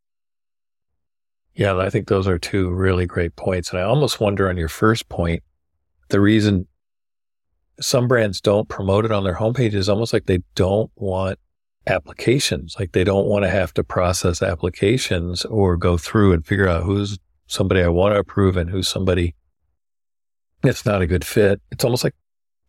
Yeah, 1.55 1.75
I 1.77 1.89
think 1.89 2.09
those 2.09 2.27
are 2.27 2.37
two 2.37 2.69
really 2.69 3.07
great 3.07 3.35
points. 3.35 3.71
And 3.71 3.79
I 3.79 3.85
almost 3.85 4.19
wonder 4.19 4.49
on 4.49 4.57
your 4.57 4.69
first 4.69 5.09
point, 5.09 5.41
the 6.09 6.19
reason 6.19 6.67
some 7.79 8.07
brands 8.07 8.41
don't 8.41 8.67
promote 8.69 9.05
it 9.05 9.11
on 9.11 9.23
their 9.23 9.35
homepage 9.35 9.73
is 9.73 9.89
almost 9.89 10.13
like 10.13 10.25
they 10.25 10.39
don't 10.55 10.91
want 10.95 11.39
applications. 11.85 12.75
Like 12.79 12.91
they 12.91 13.03
don't 13.03 13.27
want 13.27 13.43
to 13.43 13.49
have 13.49 13.73
to 13.75 13.83
process 13.83 14.41
applications 14.41 15.45
or 15.45 15.77
go 15.77 15.97
through 15.97 16.33
and 16.33 16.45
figure 16.45 16.67
out 16.67 16.83
who's 16.83 17.17
somebody 17.47 17.81
I 17.81 17.87
want 17.87 18.13
to 18.13 18.19
approve 18.19 18.57
and 18.57 18.69
who's 18.69 18.87
somebody 18.87 19.35
that's 20.61 20.85
not 20.85 21.01
a 21.01 21.07
good 21.07 21.25
fit. 21.25 21.61
It's 21.71 21.83
almost 21.83 22.03
like 22.03 22.15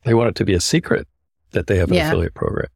they 0.04 0.14
want 0.14 0.28
it 0.28 0.34
to 0.36 0.44
be 0.44 0.54
a 0.54 0.60
secret 0.60 1.08
that 1.50 1.66
they 1.66 1.78
have 1.78 1.88
an 1.88 1.96
yeah. 1.96 2.08
affiliate 2.08 2.34
program. 2.34 2.68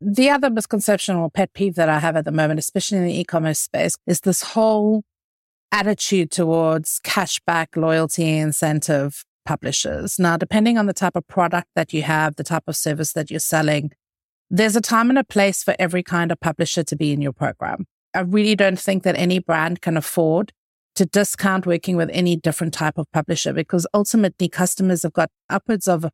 The 0.00 0.30
other 0.30 0.50
misconception 0.50 1.16
or 1.16 1.30
pet 1.30 1.52
peeve 1.52 1.74
that 1.76 1.88
I 1.88 1.98
have 1.98 2.16
at 2.16 2.24
the 2.24 2.32
moment, 2.32 2.58
especially 2.58 2.98
in 2.98 3.04
the 3.04 3.20
e-commerce 3.20 3.60
space, 3.60 3.94
is 4.06 4.20
this 4.20 4.42
whole 4.42 5.04
attitude 5.72 6.30
towards 6.30 7.00
cashback, 7.04 7.76
loyalty, 7.76 8.36
incentive 8.38 9.24
publishers. 9.44 10.18
Now, 10.18 10.36
depending 10.36 10.78
on 10.78 10.86
the 10.86 10.92
type 10.92 11.16
of 11.16 11.26
product 11.26 11.68
that 11.74 11.92
you 11.92 12.02
have, 12.02 12.36
the 12.36 12.44
type 12.44 12.64
of 12.66 12.76
service 12.76 13.12
that 13.12 13.30
you're 13.30 13.40
selling, 13.40 13.90
there's 14.50 14.76
a 14.76 14.80
time 14.80 15.10
and 15.10 15.18
a 15.18 15.24
place 15.24 15.62
for 15.62 15.74
every 15.78 16.02
kind 16.02 16.32
of 16.32 16.40
publisher 16.40 16.82
to 16.84 16.96
be 16.96 17.12
in 17.12 17.20
your 17.20 17.32
program. 17.32 17.86
I 18.14 18.20
really 18.20 18.56
don't 18.56 18.78
think 18.78 19.04
that 19.04 19.16
any 19.16 19.38
brand 19.38 19.80
can 19.80 19.96
afford 19.96 20.52
to 20.96 21.06
discount 21.06 21.66
working 21.66 21.96
with 21.96 22.10
any 22.12 22.36
different 22.36 22.74
type 22.74 22.98
of 22.98 23.06
publisher 23.12 23.52
because 23.52 23.86
ultimately 23.94 24.48
customers 24.48 25.04
have 25.04 25.12
got 25.12 25.30
upwards 25.48 25.86
of 25.86 26.06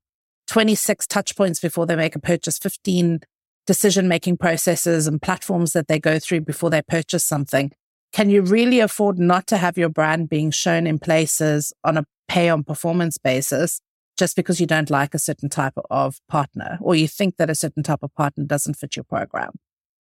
26 0.49 1.07
touch 1.07 1.35
points 1.35 1.61
before 1.61 1.87
they 1.87 1.97
make 1.97 2.15
a 2.15 2.21
purchase, 2.21 2.59
15 2.59 3.21
decision 3.67 4.07
making 4.07 4.37
processes 4.37 5.07
and 5.07 5.21
platforms 5.21 5.73
that 5.73 5.89
they 5.89 5.99
go 5.99 6.19
through 6.19 6.41
before 6.43 6.71
they 6.71 6.83
purchase 6.83 7.25
something. 7.25 7.73
Can 8.13 8.31
you 8.31 8.43
really 8.43 8.81
afford 8.81 9.19
not 9.19 9.47
to 9.49 9.57
have 9.57 9.77
your 9.77 9.89
brand 9.89 10.29
being 10.29 10.51
shown 10.51 10.87
in 10.87 10.99
places 10.99 11.73
on 11.83 11.97
a 11.97 12.05
pay 12.29 12.49
on 12.49 12.65
performance 12.65 13.19
basis 13.19 13.81
just 14.17 14.37
because 14.37 14.61
you 14.61 14.67
don't 14.67 14.91
like 14.91 15.15
a 15.15 15.19
certain 15.19 15.49
type 15.49 15.75
of 15.91 16.21
partner 16.29 16.79
or 16.81 16.95
you 16.95 17.07
think 17.07 17.37
that 17.37 17.51
a 17.51 17.55
certain 17.55 17.83
type 17.83 18.03
of 18.03 18.15
partner 18.15 18.45
doesn't 18.45 18.75
fit 18.75 18.97
your 18.97 19.05
program? 19.05 19.53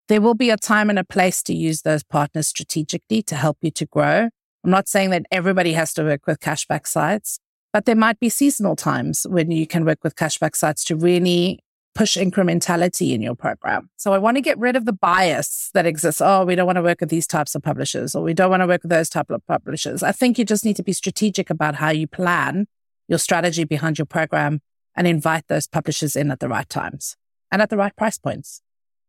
There 0.09 0.21
will 0.21 0.35
be 0.35 0.51
a 0.51 0.57
time 0.57 0.91
and 0.91 0.99
a 0.99 1.05
place 1.05 1.43
to 1.45 1.55
use 1.55 1.83
those 1.83 2.03
partners 2.03 2.49
strategically 2.49 3.23
to 3.23 3.35
help 3.35 3.59
you 3.63 3.71
to 3.73 3.87
grow. 3.87 4.29
I'm 4.63 4.71
not 4.71 4.89
saying 4.89 5.11
that 5.11 5.27
everybody 5.31 5.73
has 5.73 5.93
to 5.95 6.05
work 6.05 6.27
with 6.27 6.41
cashback 6.41 6.87
sites, 6.87 7.39
but 7.73 7.87
there 7.87 7.97
might 7.97 8.21
be 8.21 8.29
seasonal 8.29 8.77
times 8.77 9.27
when 9.29 9.51
you 9.51 9.67
can 9.67 9.85
work 9.85 10.05
with 10.05 10.15
cashback 10.15 10.55
sites 10.55 10.85
to 10.85 10.97
really 10.97 11.64
push 11.95 12.17
incrementality 12.17 13.13
in 13.13 13.23
your 13.23 13.35
program. 13.35 13.89
So 13.97 14.13
I 14.13 14.19
want 14.19 14.37
to 14.37 14.41
get 14.41 14.59
rid 14.59 14.77
of 14.77 14.85
the 14.85 14.93
bias 14.93 15.71
that 15.75 15.87
exists. 15.87 16.21
Oh, 16.21 16.45
we 16.45 16.55
don't 16.55 16.67
want 16.67 16.77
to 16.77 16.83
work 16.83 17.01
with 17.01 17.09
these 17.09 17.27
types 17.27 17.55
of 17.55 17.63
publishers 17.63 18.15
or 18.15 18.23
we 18.23 18.35
don't 18.35 18.51
want 18.51 18.63
to 18.63 18.67
work 18.67 18.83
with 18.83 18.91
those 18.91 19.09
type 19.09 19.31
of 19.31 19.47
publishers. 19.47 20.03
I 20.03 20.13
think 20.13 20.39
you 20.39 20.45
just 20.45 20.65
need 20.65 20.77
to 20.77 20.83
be 20.83 20.93
strategic 20.93 21.51
about 21.51 21.77
how 21.77 21.91
you 21.91 22.07
plan 22.07 22.67
your 23.09 23.19
strategy 23.19 23.65
behind 23.65 23.99
your 23.99 24.07
program 24.07 24.61
and 24.97 25.07
invite 25.07 25.47
those 25.49 25.67
publishers 25.67 26.17
in 26.17 26.31
at 26.31 26.41
the 26.41 26.49
right 26.49 26.69
times 26.69 27.17
and 27.51 27.63
at 27.63 27.71
the 27.71 27.77
right 27.77 27.95
price 27.97 28.19
points. 28.19 28.61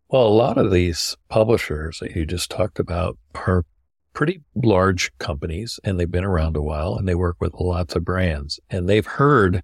Well, 0.10 0.28
a 0.28 0.30
lot 0.30 0.58
of 0.58 0.72
these 0.72 1.18
publishers 1.30 2.00
that 2.00 2.16
you 2.16 2.26
just 2.26 2.52
talked 2.52 2.80
about 2.80 3.18
are 3.34 3.66
pretty 4.14 4.42
large 4.54 5.12
companies 5.18 5.80
and 5.84 6.00
they've 6.00 6.10
been 6.10 6.24
around 6.24 6.56
a 6.56 6.62
while 6.62 6.96
and 6.96 7.08
they 7.08 7.16
work 7.16 7.38
with 7.40 7.54
lots 7.60 7.96
of 7.96 8.06
brands 8.06 8.60
and 8.70 8.88
they've 8.88 9.06
heard 9.06 9.62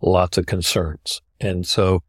lots 0.00 0.38
of 0.38 0.46
concerns. 0.46 1.20
And 1.40 1.66
so 1.66 2.02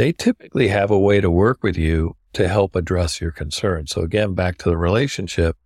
they 0.00 0.12
typically 0.12 0.68
have 0.68 0.90
a 0.90 0.98
way 0.98 1.20
to 1.20 1.30
work 1.30 1.62
with 1.62 1.76
you 1.76 2.16
to 2.32 2.48
help 2.48 2.74
address 2.74 3.20
your 3.20 3.30
concerns. 3.30 3.90
So 3.90 4.00
again, 4.00 4.32
back 4.32 4.56
to 4.58 4.70
the 4.70 4.78
relationship, 4.78 5.58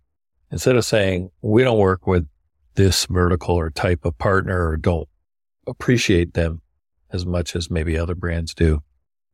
instead 0.51 0.75
of 0.75 0.83
saying, 0.83 1.31
we 1.41 1.63
don't 1.63 1.79
work 1.79 2.05
with 2.05 2.27
this 2.73 3.05
vertical 3.05 3.55
or 3.55 3.69
type 3.69 4.03
of 4.03 4.17
partner 4.17 4.67
or 4.67 4.75
don't 4.75 5.07
appreciate 5.65 6.33
them 6.33 6.61
as 7.13 7.25
much 7.25 7.55
as 7.55 7.71
maybe 7.71 7.97
other 7.97 8.13
brands 8.13 8.53
do, 8.53 8.83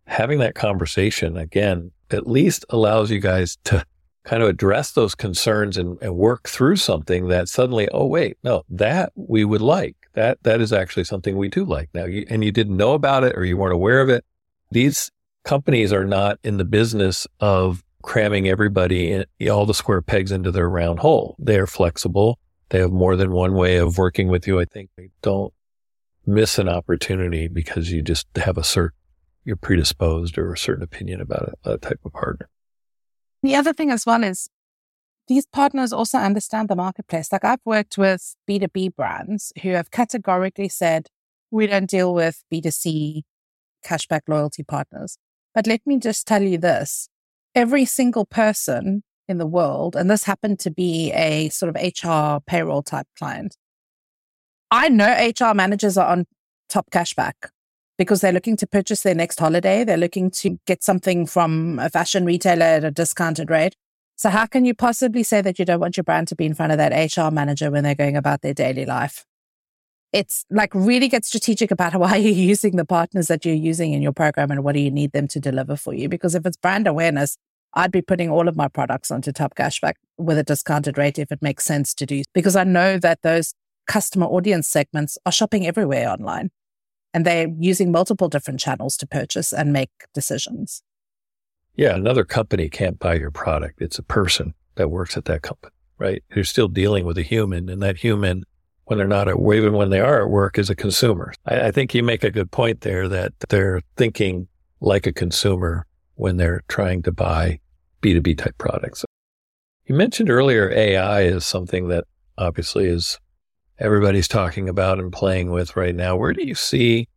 having 0.05 0.38
that 0.38 0.53
conversation 0.53 1.36
again, 1.36 1.93
at 2.12 2.27
least 2.27 2.63
allows 2.70 3.10
you 3.10 3.20
guys 3.20 3.58
to 3.63 3.84
kind 4.24 4.43
of 4.43 4.50
address 4.50 4.91
those 4.91 5.15
concerns 5.15 5.77
and, 5.77 5.98
and 6.03 6.15
work 6.15 6.48
through 6.48 6.75
something 6.75 7.27
that 7.27 7.50
suddenly, 7.50 7.89
oh, 7.91 8.05
wait, 8.05 8.38
no, 8.43 8.62
that 8.70 9.12
we 9.15 9.46
would 9.46 9.63
like. 9.63 9.96
That, 10.13 10.38
that 10.43 10.62
is 10.62 10.72
actually 10.72 11.05
something 11.05 11.36
we 11.36 11.50
do 11.50 11.65
like 11.65 11.89
now. 11.96 12.05
You, 12.05 12.24
and 12.29 12.43
you 12.43 12.51
didn't 12.51 12.77
know 12.77 12.93
about 12.93 13.24
it 13.24 13.36
or 13.36 13.43
you 13.43 13.58
weren't 13.58 13.74
aware 13.74 14.00
of 14.00 14.08
it 14.10 14.24
these 14.72 15.12
companies 15.44 15.94
are 15.94 16.06
not 16.06 16.40
in 16.44 16.58
the 16.58 16.66
business 16.66 17.28
of 17.40 17.84
cramming 18.01 18.48
everybody 18.48 19.12
in, 19.12 19.50
all 19.50 19.66
the 19.66 19.74
square 19.74 20.01
pegs 20.01 20.32
into 20.32 20.51
their 20.51 20.70
round 20.70 21.00
hole. 21.00 21.36
They 21.38 21.58
are 21.60 21.68
flexible. 21.68 22.40
They 22.70 22.80
have 22.80 22.92
more 22.92 23.16
than 23.16 23.32
one 23.32 23.54
way 23.54 23.78
of 23.78 23.98
working 23.98 24.28
with 24.30 24.48
you. 24.48 24.60
I 24.60 24.66
think 24.66 24.90
they 24.98 25.10
don't 25.22 25.54
miss 26.25 26.58
an 26.58 26.70
opportunity 26.70 27.48
because 27.48 27.92
you 27.92 28.01
just 28.01 28.28
have 28.38 28.58
a 28.58 28.63
certain, 28.63 28.98
you're 29.44 29.56
predisposed 29.56 30.38
or 30.38 30.54
a 30.54 30.58
certain 30.58 30.84
opinion 30.84 31.20
about 31.20 31.54
a, 31.66 31.74
a 31.74 31.78
type 31.78 32.00
of 32.06 32.13
partner. 32.13 32.50
The 33.44 33.56
other 33.56 33.74
thing 33.74 33.92
as 33.92 34.06
well 34.06 34.24
is 34.24 34.50
these 35.28 35.46
partners 35.46 35.92
also 35.92 36.18
understand 36.18 36.70
the 36.70 36.75
marketplace. 36.75 37.32
Like 37.32 37.44
I've 37.44 37.60
worked 37.66 37.98
with 37.98 38.36
B2B 38.50 38.96
brands 38.96 39.51
who 39.62 39.70
have 39.70 39.92
categorically 39.92 40.70
said, 40.70 41.08
we 41.50 41.68
don't 41.68 41.90
deal 41.90 42.13
with 42.13 42.44
B2C 42.51 43.24
cashback 43.81 44.21
loyalty 44.27 44.63
partners. 44.63 45.17
But 45.53 45.67
let 45.67 45.81
me 45.85 46.00
just 46.00 46.27
tell 46.27 46.41
you 46.41 46.57
this 46.57 47.09
every 47.53 47.85
single 47.85 48.25
person 48.25 49.03
in 49.27 49.38
the 49.38 49.45
world, 49.45 49.95
and 49.95 50.09
this 50.09 50.23
happened 50.25 50.59
to 50.59 50.71
be 50.71 51.11
a 51.13 51.50
sort 51.50 51.75
of 51.75 51.81
HR 51.81 52.41
payroll 52.45 52.83
type 52.83 53.07
client. 53.17 53.55
I 54.69 54.89
know 54.89 55.11
HR 55.11 55.53
managers 55.53 55.97
are 55.97 56.07
on 56.07 56.25
Top 56.69 56.89
Cashback 56.91 57.33
because 57.97 58.21
they're 58.21 58.31
looking 58.31 58.57
to 58.57 58.67
purchase 58.67 59.01
their 59.01 59.15
next 59.15 59.39
holiday. 59.39 59.83
They're 59.83 59.97
looking 59.97 60.31
to 60.31 60.57
get 60.65 60.83
something 60.83 61.25
from 61.25 61.77
a 61.79 61.89
fashion 61.89 62.25
retailer 62.25 62.65
at 62.65 62.83
a 62.83 62.91
discounted 62.91 63.50
rate. 63.50 63.75
So, 64.15 64.29
how 64.29 64.45
can 64.45 64.65
you 64.65 64.73
possibly 64.73 65.23
say 65.23 65.41
that 65.41 65.59
you 65.59 65.65
don't 65.65 65.79
want 65.79 65.97
your 65.97 66.03
brand 66.03 66.27
to 66.29 66.35
be 66.35 66.45
in 66.45 66.53
front 66.53 66.71
of 66.71 66.77
that 66.77 67.17
HR 67.17 67.33
manager 67.33 67.71
when 67.71 67.83
they're 67.83 67.95
going 67.95 68.15
about 68.15 68.41
their 68.41 68.53
daily 68.53 68.85
life? 68.85 69.25
It's 70.13 70.46
like 70.50 70.74
really 70.74 71.08
get 71.08 71.25
strategic 71.25 71.72
about 71.72 71.96
why 72.00 72.18
you're 72.18 72.34
using 72.34 72.75
the 72.75 72.86
partners 72.86 73.27
that 73.27 73.46
you're 73.46 73.56
using 73.56 73.94
in 73.94 74.01
your 74.01 74.12
program 74.12 74.51
and 74.51 74.63
what 74.63 74.74
do 74.74 74.82
you 74.82 74.91
need 74.91 75.12
them 75.12 75.27
to 75.30 75.39
deliver 75.39 75.75
for 75.75 75.94
you. 75.94 76.10
Because 76.10 76.36
if 76.36 76.46
it's 76.46 76.58
brand 76.58 76.88
awareness, 76.88 77.38
I'd 77.74 77.91
be 77.91 78.01
putting 78.01 78.30
all 78.30 78.48
of 78.48 78.58
my 78.58 78.68
products 78.68 79.12
onto 79.12 79.32
Top 79.32 79.56
Cashback 79.56 79.94
with 80.18 80.38
a 80.38 80.44
discounted 80.44 80.98
rate 80.98 81.18
if 81.18 81.32
it 81.32 81.41
makes 81.41 81.63
sense 81.63 81.94
to 81.96 82.06
do, 82.06 82.24
because 82.34 82.56
I 82.56 82.65
know 82.65 82.98
that 82.98 83.22
those 83.22 83.53
customer 83.88 84.25
audience 84.25 84.68
segments 84.68 85.18
are 85.25 85.32
shopping 85.32 85.65
everywhere 85.65 86.10
online 86.10 86.51
and 87.13 87.25
they're 87.25 87.48
using 87.60 87.91
multiple 87.91 88.30
different 88.30 88.60
channels 88.60 88.98
to 88.98 89.08
purchase 89.08 89.53
and 89.53 89.74
make 89.74 89.89
decisions. 90.13 90.84
Yeah, 91.75 91.96
another 91.96 92.25
company 92.25 92.70
can't 92.70 93.00
buy 93.00 93.15
your 93.15 93.32
product. 93.32 93.82
It's 93.82 93.98
a 93.98 94.03
person 94.03 94.53
that 94.75 94.89
works 94.89 95.15
at 95.15 95.25
that 95.25 95.41
company, 95.41 95.74
right? 95.98 96.24
You're 96.36 96.44
still 96.44 96.68
dealing 96.68 97.06
with 97.06 97.18
a 97.18 97.24
human 97.24 97.70
and 97.70 97.82
that 97.82 97.98
human 97.98 98.44
when 98.91 98.98
they're 98.98 99.07
not 99.07 99.29
at 99.29 99.38
even 99.38 99.71
when 99.71 99.89
they 99.89 100.01
are 100.01 100.24
at 100.24 100.29
work 100.29 100.60
as 100.60 100.69
a 100.69 100.75
consumer. 100.75 101.31
I, 101.45 101.67
I 101.67 101.71
think 101.71 101.95
you 101.95 102.03
make 102.03 102.25
a 102.25 102.29
good 102.29 102.51
point 102.51 102.81
there 102.81 103.07
that 103.07 103.31
they're 103.48 103.79
thinking 103.95 104.50
like 104.81 105.07
a 105.07 105.13
consumer 105.13 105.86
when 106.15 106.36
they're 106.36 106.62
trying 106.67 107.01
to 107.03 107.12
buy 107.13 107.62
B2B 108.01 108.38
type 108.38 108.57
products. 108.57 109.05
You 109.86 109.95
mentioned 109.95 110.29
earlier 110.29 110.69
AI 110.71 111.21
is 111.21 111.45
something 111.45 111.88
that 111.88 112.03
obviously 112.38 112.86
is 112.86 113.17
everybody's 113.79 114.27
talking 114.27 114.67
about 114.67 115.00
and 115.00 115.10
playing 115.10 115.51
with 115.51 115.77
right 115.77 115.95
now. 115.95 116.17
Where 116.17 116.33
do 116.33 116.45
you 116.45 116.53
see 116.53 117.07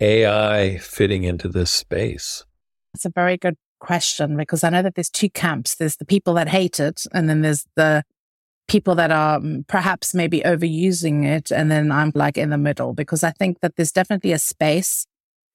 AI 0.00 0.78
fitting 0.78 1.22
into 1.22 1.46
this 1.46 1.70
space? 1.70 2.44
It's 2.92 3.04
a 3.04 3.12
very 3.14 3.36
good 3.36 3.56
question 3.78 4.36
because 4.36 4.64
I 4.64 4.70
know 4.70 4.82
that 4.82 4.96
there's 4.96 5.10
two 5.10 5.30
camps. 5.30 5.76
There's 5.76 5.98
the 5.98 6.04
people 6.04 6.34
that 6.34 6.48
hate 6.48 6.80
it, 6.80 7.04
and 7.12 7.28
then 7.28 7.42
there's 7.42 7.66
the 7.76 8.02
people 8.68 8.94
that 8.94 9.10
are 9.10 9.38
mm, 9.38 9.66
perhaps 9.66 10.14
maybe 10.14 10.40
overusing 10.40 11.24
it. 11.24 11.50
And 11.50 11.70
then 11.70 11.92
I'm 11.92 12.12
like 12.14 12.38
in 12.38 12.50
the 12.50 12.58
middle 12.58 12.94
because 12.94 13.22
I 13.22 13.30
think 13.30 13.60
that 13.60 13.76
there's 13.76 13.92
definitely 13.92 14.32
a 14.32 14.38
space 14.38 15.06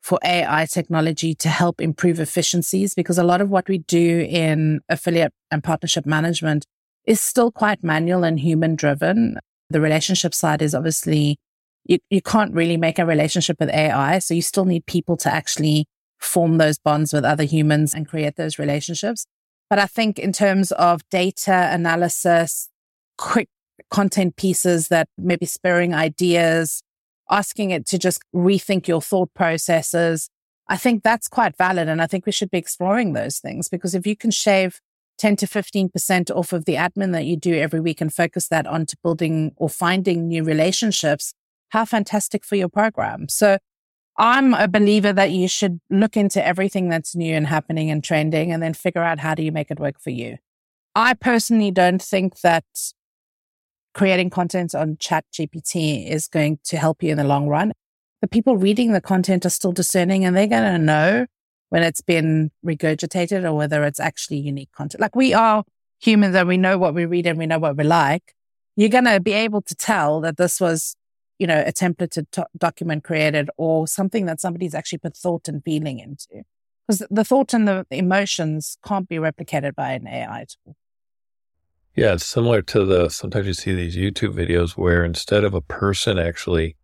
for 0.02 0.20
AI 0.24 0.66
technology 0.66 1.34
to 1.36 1.50
help 1.50 1.82
improve 1.82 2.20
efficiencies 2.20 2.94
because 2.94 3.18
a 3.18 3.24
lot 3.24 3.42
of 3.42 3.50
what 3.50 3.68
we 3.68 3.80
do 3.80 4.26
in 4.30 4.80
affiliate 4.88 5.34
and 5.52 5.64
partnership 5.64 6.06
management 6.06 6.66
is 7.06 7.20
still 7.20 7.52
quite 7.52 7.84
manual 7.84 8.24
and 8.24 8.40
human 8.40 8.76
driven. 8.76 9.38
The 9.70 9.82
relationship 9.82 10.34
side 10.34 10.62
is 10.62 10.76
obviously 10.76 11.38
you, 11.86 12.00
you 12.10 12.22
can't 12.22 12.54
really 12.54 12.78
make 12.78 13.00
a 13.00 13.06
relationship 13.06 13.58
with 13.60 13.70
AI. 13.70 14.20
So 14.20 14.34
you 14.34 14.42
still 14.42 14.66
need 14.66 14.86
people 14.86 15.18
to 15.18 15.34
actually 15.34 15.88
form 16.20 16.58
those 16.58 16.78
bonds 16.78 17.14
with 17.14 17.24
other 17.24 17.44
humans 17.44 17.94
and 17.94 18.08
create 18.08 18.36
those 18.36 18.60
relationships. 18.60 19.26
But 19.70 19.80
I 19.80 19.86
think 19.86 20.20
in 20.20 20.32
terms 20.32 20.72
of 20.74 21.02
data 21.10 21.70
analysis, 21.72 22.70
quick 23.17 23.50
content 23.89 24.36
pieces 24.36 24.89
that 24.89 25.07
maybe 25.17 25.45
spurring 25.45 25.93
ideas, 25.93 26.81
asking 27.29 27.71
it 27.71 27.86
to 27.88 27.97
just 27.97 28.21
rethink 28.33 28.88
your 28.88 29.01
thought 29.01 29.33
processes, 29.33 30.29
I 30.67 30.77
think 30.77 31.03
that's 31.03 31.27
quite 31.27 31.57
valid. 31.57 31.88
And 31.88 32.01
I 32.01 32.07
think 32.07 32.25
we 32.25 32.31
should 32.31 32.51
be 32.51 32.57
exploring 32.57 33.13
those 33.13 33.39
things 33.39 33.69
because 33.69 33.95
if 33.95 34.05
you 34.05 34.15
can 34.15 34.31
shave 34.31 34.79
10 35.17 35.36
to 35.38 35.47
15% 35.47 36.36
off 36.36 36.53
of 36.53 36.65
the 36.65 36.75
admin 36.75 37.12
that 37.13 37.25
you 37.25 37.38
do 37.38 37.55
every 37.55 37.79
week 37.79 38.01
and 38.01 38.13
focus 38.13 38.47
that 38.50 38.67
onto 38.67 38.95
building 39.01 39.53
or 39.55 39.69
finding 39.69 40.27
new 40.27 40.43
relationships, 40.43 41.33
how 41.69 41.86
fantastic 41.86 42.45
for 42.45 42.55
your 42.55 42.69
program. 42.69 43.27
So 43.27 43.57
I'm 44.17 44.53
a 44.53 44.67
believer 44.67 45.13
that 45.13 45.31
you 45.31 45.47
should 45.47 45.79
look 45.89 46.17
into 46.17 46.45
everything 46.45 46.89
that's 46.89 47.15
new 47.15 47.33
and 47.33 47.47
happening 47.47 47.89
and 47.89 48.03
trending 48.03 48.51
and 48.51 48.62
then 48.62 48.74
figure 48.74 49.03
out 49.03 49.19
how 49.19 49.36
do 49.36 49.43
you 49.43 49.51
make 49.51 49.71
it 49.71 49.79
work 49.79 50.00
for 50.00 50.09
you. 50.09 50.38
I 50.95 51.13
personally 51.13 51.71
don't 51.71 52.01
think 52.01 52.41
that 52.41 52.65
creating 53.98 54.30
content 54.30 54.75
on 54.75 54.96
ChatGPT 54.98 56.08
is 56.08 56.27
going 56.27 56.60
to 56.66 56.77
help 56.77 57.01
you 57.01 57.12
in 57.12 57.18
the 57.18 57.24
long 57.24 57.48
run. 57.48 57.74
The 58.22 58.27
people 58.27 58.56
reading 58.56 58.94
the 58.94 59.01
content 59.01 59.44
are 59.44 59.50
still 59.50 59.72
discerning 59.72 60.24
and 60.24 60.38
they're 60.38 60.46
going 60.46 60.72
to 60.72 60.77
know 60.77 61.25
when 61.70 61.82
it's 61.82 62.01
been 62.01 62.51
regurgitated 62.63 63.44
or 63.44 63.54
whether 63.54 63.84
it's 63.84 64.00
actually 64.00 64.38
unique 64.38 64.72
content. 64.72 65.01
Like 65.01 65.16
we 65.16 65.34
are 65.34 65.63
humans 66.00 66.36
and 66.36 66.48
we 66.48 66.58
know 66.58 66.77
what 66.77 66.94
we 66.94 67.06
read 67.06 67.25
and 67.25 67.39
we 67.39 67.48
know 67.48 67.58
what 67.58 67.75
we 67.75 67.84
like. 67.84 68.36
You're 68.75 68.89
going 68.89 69.06
to 69.06 69.20
be 69.20 69.34
able 69.34 69.63
to 69.63 69.74
tell 69.74 70.22
that 70.22 70.38
this 70.38 70.62
was 70.62 70.96
you 71.39 71.48
know, 71.48 71.63
a 71.66 71.72
templated 71.72 72.25
to- 72.32 72.48
document 72.56 73.04
created 73.04 73.50
or 73.58 73.88
something 73.88 74.27
that 74.27 74.39
somebody's 74.39 74.75
actually 74.75 75.00
put 75.00 75.18
thought 75.18 75.48
and 75.48 75.63
feeling 75.63 76.00
into. 76.00 76.44
Because 76.88 77.06
the 77.10 77.25
thought 77.25 77.54
and 77.54 77.68
the 77.68 77.86
emotions 77.89 78.77
can't 78.86 79.10
be 79.10 79.18
replicated 79.18 79.75
by 79.75 79.94
an 79.94 80.08
AI 80.08 80.46
tool. 80.46 80.75
Yeah, 81.98 82.13
it's 82.13 82.27
similar 82.27 82.62
to 82.62 82.86
the 82.86 83.10
sometimes 83.10 83.48
you 83.48 83.54
see 83.54 83.74
these 83.74 83.98
YouTube 83.98 84.34
videos 84.34 84.77
where 84.77 85.04
instead 85.04 85.44
of 85.44 85.56
a 85.56 85.62
person 85.62 86.20
actually 86.20 86.75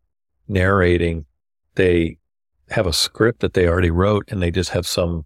narrating, 0.47 1.27
they 1.75 2.17
have 2.69 2.87
a 2.87 2.93
script 2.93 3.41
that 3.41 3.53
they 3.53 3.67
already 3.67 3.91
wrote 3.91 4.25
and 4.29 4.41
they 4.41 4.49
just 4.49 4.71
have 4.71 4.87
some 4.87 5.25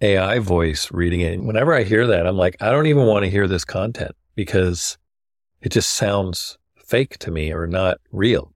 AI 0.00 0.38
voice 0.38 0.88
reading 0.92 1.20
it. 1.20 1.42
Whenever 1.42 1.74
I 1.74 1.82
hear 1.82 2.06
that, 2.06 2.28
I'm 2.28 2.36
like, 2.36 2.56
I 2.60 2.70
don't 2.70 2.86
even 2.86 3.06
want 3.06 3.24
to 3.24 3.30
hear 3.30 3.48
this 3.48 3.64
content 3.64 4.12
because 4.36 4.96
it 5.60 5.70
just 5.70 5.90
sounds 5.90 6.56
fake 6.76 7.18
to 7.18 7.32
me 7.32 7.52
or 7.52 7.66
not 7.66 7.98
real. 8.12 8.54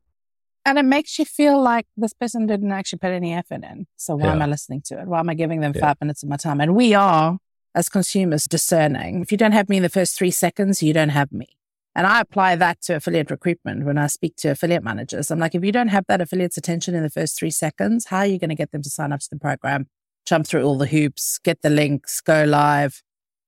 And 0.65 0.79
it 0.79 0.85
makes 0.85 1.19
you 1.19 1.25
feel 1.25 1.61
like 1.61 1.87
this 1.97 2.13
person 2.13 2.47
didn't 2.47 2.71
actually 2.71 3.01
put 3.01 3.11
any 3.11 3.35
effort 3.35 3.65
in. 3.65 3.89
So 3.97 4.15
why 4.15 4.27
yeah. 4.27 4.33
am 4.35 4.43
I 4.43 4.47
listening 4.47 4.83
to 4.87 5.01
it? 5.01 5.09
Why 5.09 5.19
am 5.19 5.29
I 5.29 5.35
giving 5.35 5.61
them 5.61 5.73
yeah. 5.75 5.81
five 5.81 5.97
minutes 6.01 6.23
of 6.23 6.29
my 6.29 6.37
time? 6.37 6.61
And 6.61 6.77
we 6.77 6.95
are, 6.95 7.37
as 7.75 7.89
consumers, 7.89 8.45
discerning. 8.45 9.23
If 9.23 9.33
you 9.33 9.39
don't 9.39 9.53
have 9.53 9.69
me 9.69 9.79
in 9.79 9.83
the 9.83 9.89
first 9.89 10.17
three 10.17 10.31
seconds, 10.31 10.83
you 10.83 10.93
don't 10.93 11.09
have 11.11 11.33
me. 11.33 11.49
And 11.97 12.07
I 12.07 12.21
apply 12.21 12.57
that 12.57 12.83
to 12.83 12.97
affiliate 12.97 13.31
recruitment 13.31 13.85
when 13.85 13.99
I 13.99 14.09
speak 14.09 14.37
to 14.39 14.49
affiliate 14.49 14.83
managers. 14.83 15.31
I'm 15.31 15.39
like, 15.39 15.55
if 15.55 15.65
you 15.65 15.73
don't 15.73 15.89
have 15.89 16.05
that 16.09 16.21
affiliate's 16.21 16.57
attention 16.57 16.95
in 16.95 17.03
the 17.03 17.11
first 17.11 17.39
three 17.39 17.51
seconds, 17.51 18.07
how 18.07 18.19
are 18.19 18.27
you 18.27 18.39
going 18.39 18.51
to 18.51 18.57
get 18.57 18.73
them 18.73 18.83
to 18.83 18.91
sign 18.91 19.13
up 19.13 19.21
to 19.21 19.31
the 19.31 19.39
program, 19.39 19.87
jump 20.27 20.47
through 20.47 20.65
all 20.65 20.77
the 20.77 20.87
hoops, 20.87 21.39
get 21.39 21.63
the 21.63 21.71
links, 21.71 22.21
go 22.21 22.45
live? 22.45 23.03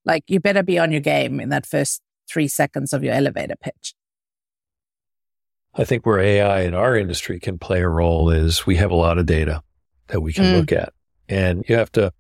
Like, 0.05 0.25
you 0.29 0.39
better 0.39 0.63
be 0.63 0.79
on 0.79 0.93
your 0.93 1.01
game 1.01 1.41
in 1.41 1.49
that 1.49 1.67
first 1.67 2.01
three 2.31 2.47
seconds 2.47 2.93
of 2.93 3.03
your 3.03 3.15
elevator 3.15 3.57
pitch. 3.61 3.95
I 5.75 5.85
think 5.85 6.07
where 6.07 6.21
AI 6.21 6.63
in 6.63 6.75
our 6.75 6.97
industry 6.97 7.39
can 7.41 7.59
play 7.59 7.83
a 7.83 7.89
role 7.89 8.31
is 8.31 8.65
we 8.65 8.77
have 8.77 8.91
a 8.91 8.97
lot 8.97 9.19
of 9.19 9.27
data 9.27 9.63
that 10.07 10.21
we 10.21 10.33
can 10.33 10.45
mm. 10.45 10.61
look 10.61 10.73
at 10.73 10.93
and 11.29 11.65
you 11.69 11.77
have 11.77 11.93
to 11.93 12.13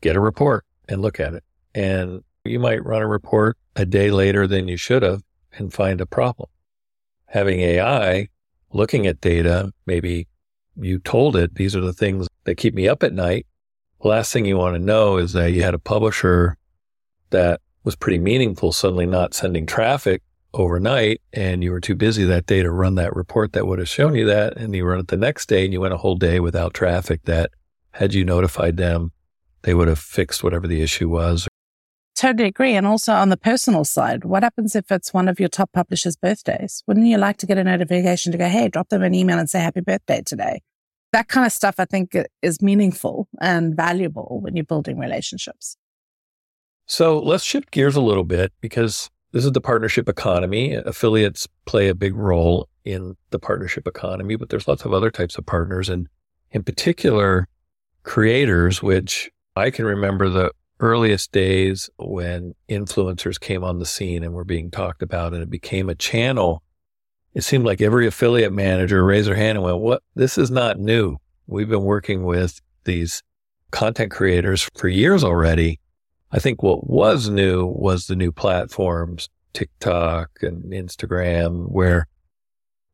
get 0.00 0.14
a 0.14 0.20
report 0.20 0.64
and 0.88 1.02
look 1.02 1.20
at 1.20 1.34
it. 1.34 1.44
And 1.74 2.22
you 2.44 2.58
might 2.58 2.84
run 2.84 3.02
a 3.02 3.06
report 3.06 3.56
a 3.76 3.86
day 3.86 4.10
later 4.10 4.46
than 4.46 4.68
you 4.68 4.76
should 4.76 5.02
have 5.02 5.22
and 5.52 5.72
find 5.72 6.00
a 6.00 6.06
problem. 6.06 6.48
Having 7.26 7.60
AI 7.60 8.28
looking 8.72 9.06
at 9.06 9.20
data, 9.20 9.72
maybe 9.86 10.26
you 10.76 10.98
told 10.98 11.36
it, 11.36 11.54
these 11.54 11.76
are 11.76 11.80
the 11.80 11.92
things 11.92 12.26
that 12.44 12.56
keep 12.56 12.74
me 12.74 12.88
up 12.88 13.02
at 13.02 13.12
night. 13.12 13.46
Last 14.02 14.32
thing 14.32 14.44
you 14.44 14.56
want 14.56 14.74
to 14.74 14.82
know 14.82 15.16
is 15.16 15.32
that 15.32 15.52
you 15.52 15.62
had 15.62 15.74
a 15.74 15.78
publisher 15.78 16.56
that 17.30 17.60
was 17.84 17.96
pretty 17.96 18.18
meaningful 18.18 18.72
suddenly 18.72 19.06
not 19.06 19.34
sending 19.34 19.66
traffic 19.66 20.22
overnight 20.54 21.20
and 21.32 21.64
you 21.64 21.70
were 21.70 21.80
too 21.80 21.94
busy 21.94 22.24
that 22.24 22.46
day 22.46 22.62
to 22.62 22.70
run 22.70 22.94
that 22.96 23.16
report 23.16 23.52
that 23.52 23.66
would 23.66 23.78
have 23.78 23.88
shown 23.88 24.14
you 24.14 24.26
that. 24.26 24.56
And 24.56 24.74
you 24.74 24.84
run 24.84 24.98
it 24.98 25.08
the 25.08 25.16
next 25.16 25.48
day 25.48 25.64
and 25.64 25.72
you 25.72 25.80
went 25.80 25.94
a 25.94 25.98
whole 25.98 26.16
day 26.16 26.40
without 26.40 26.74
traffic 26.74 27.22
that 27.24 27.50
had 27.92 28.14
you 28.14 28.24
notified 28.24 28.76
them, 28.76 29.12
they 29.62 29.74
would 29.74 29.88
have 29.88 29.98
fixed 29.98 30.42
whatever 30.42 30.66
the 30.66 30.82
issue 30.82 31.08
was. 31.08 31.48
Totally 32.14 32.48
agree. 32.48 32.74
And 32.74 32.86
also 32.86 33.12
on 33.12 33.30
the 33.30 33.36
personal 33.36 33.84
side, 33.84 34.24
what 34.24 34.42
happens 34.42 34.76
if 34.76 34.92
it's 34.92 35.14
one 35.14 35.28
of 35.28 35.40
your 35.40 35.48
top 35.48 35.72
publishers' 35.72 36.16
birthdays? 36.16 36.82
Wouldn't 36.86 37.06
you 37.06 37.16
like 37.16 37.38
to 37.38 37.46
get 37.46 37.58
a 37.58 37.64
notification 37.64 38.32
to 38.32 38.38
go, 38.38 38.48
hey, 38.48 38.68
drop 38.68 38.90
them 38.90 39.02
an 39.02 39.14
email 39.14 39.38
and 39.38 39.48
say 39.48 39.60
happy 39.60 39.80
birthday 39.80 40.22
today? 40.24 40.60
That 41.12 41.28
kind 41.28 41.46
of 41.46 41.52
stuff 41.52 41.76
I 41.78 41.84
think 41.84 42.16
is 42.42 42.62
meaningful 42.62 43.28
and 43.40 43.74
valuable 43.74 44.40
when 44.42 44.56
you're 44.56 44.64
building 44.64 44.98
relationships. 44.98 45.76
So 46.86 47.18
let's 47.18 47.44
shift 47.44 47.70
gears 47.70 47.96
a 47.96 48.00
little 48.00 48.24
bit 48.24 48.52
because 48.60 49.10
this 49.32 49.44
is 49.44 49.52
the 49.52 49.60
partnership 49.60 50.08
economy. 50.08 50.74
Affiliates 50.74 51.48
play 51.64 51.88
a 51.88 51.94
big 51.94 52.14
role 52.14 52.68
in 52.84 53.16
the 53.30 53.38
partnership 53.38 53.86
economy, 53.86 54.36
but 54.36 54.50
there's 54.50 54.68
lots 54.68 54.84
of 54.84 54.92
other 54.92 55.10
types 55.10 55.38
of 55.38 55.46
partners. 55.46 55.88
And 55.88 56.08
in 56.50 56.62
particular, 56.62 57.48
creators, 58.02 58.82
which 58.82 59.30
I 59.54 59.70
can 59.70 59.84
remember 59.84 60.28
the 60.28 60.52
earliest 60.80 61.30
days 61.30 61.90
when 61.98 62.54
influencers 62.68 63.38
came 63.38 63.62
on 63.62 63.78
the 63.78 63.86
scene 63.86 64.24
and 64.24 64.32
were 64.32 64.44
being 64.44 64.70
talked 64.70 65.02
about 65.02 65.34
and 65.34 65.42
it 65.42 65.50
became 65.50 65.88
a 65.88 65.94
channel. 65.94 66.62
It 67.34 67.44
seemed 67.44 67.64
like 67.64 67.80
every 67.80 68.06
affiliate 68.06 68.52
manager 68.52 69.04
raised 69.04 69.28
their 69.28 69.36
hand 69.36 69.58
and 69.58 69.64
went, 69.64 69.78
what? 69.78 70.02
This 70.14 70.38
is 70.38 70.50
not 70.50 70.78
new. 70.78 71.16
We've 71.46 71.68
been 71.68 71.84
working 71.84 72.24
with 72.24 72.60
these 72.84 73.22
content 73.70 74.10
creators 74.10 74.68
for 74.74 74.88
years 74.88 75.22
already. 75.22 75.80
I 76.30 76.38
think 76.38 76.62
what 76.62 76.88
was 76.88 77.28
new 77.28 77.66
was 77.66 78.06
the 78.06 78.16
new 78.16 78.32
platforms, 78.32 79.28
TikTok 79.52 80.30
and 80.40 80.64
Instagram, 80.72 81.70
where 81.70 82.06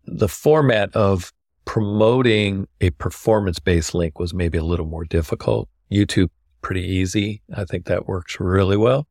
the 0.05 0.29
format 0.29 0.95
of 0.95 1.33
promoting 1.65 2.67
a 2.81 2.91
performance 2.91 3.59
based 3.61 3.95
link 3.95 4.19
was 4.19 4.35
maybe 4.35 4.59
a 4.59 4.65
little 4.65 4.87
more 4.87 5.05
difficult. 5.05 5.69
YouTube, 5.93 6.31
pretty 6.61 6.83
easy. 6.83 7.43
I 7.55 7.65
think 7.65 7.87
that 7.87 8.07
works 8.07 8.39
really 8.41 8.77
well. 8.77 9.07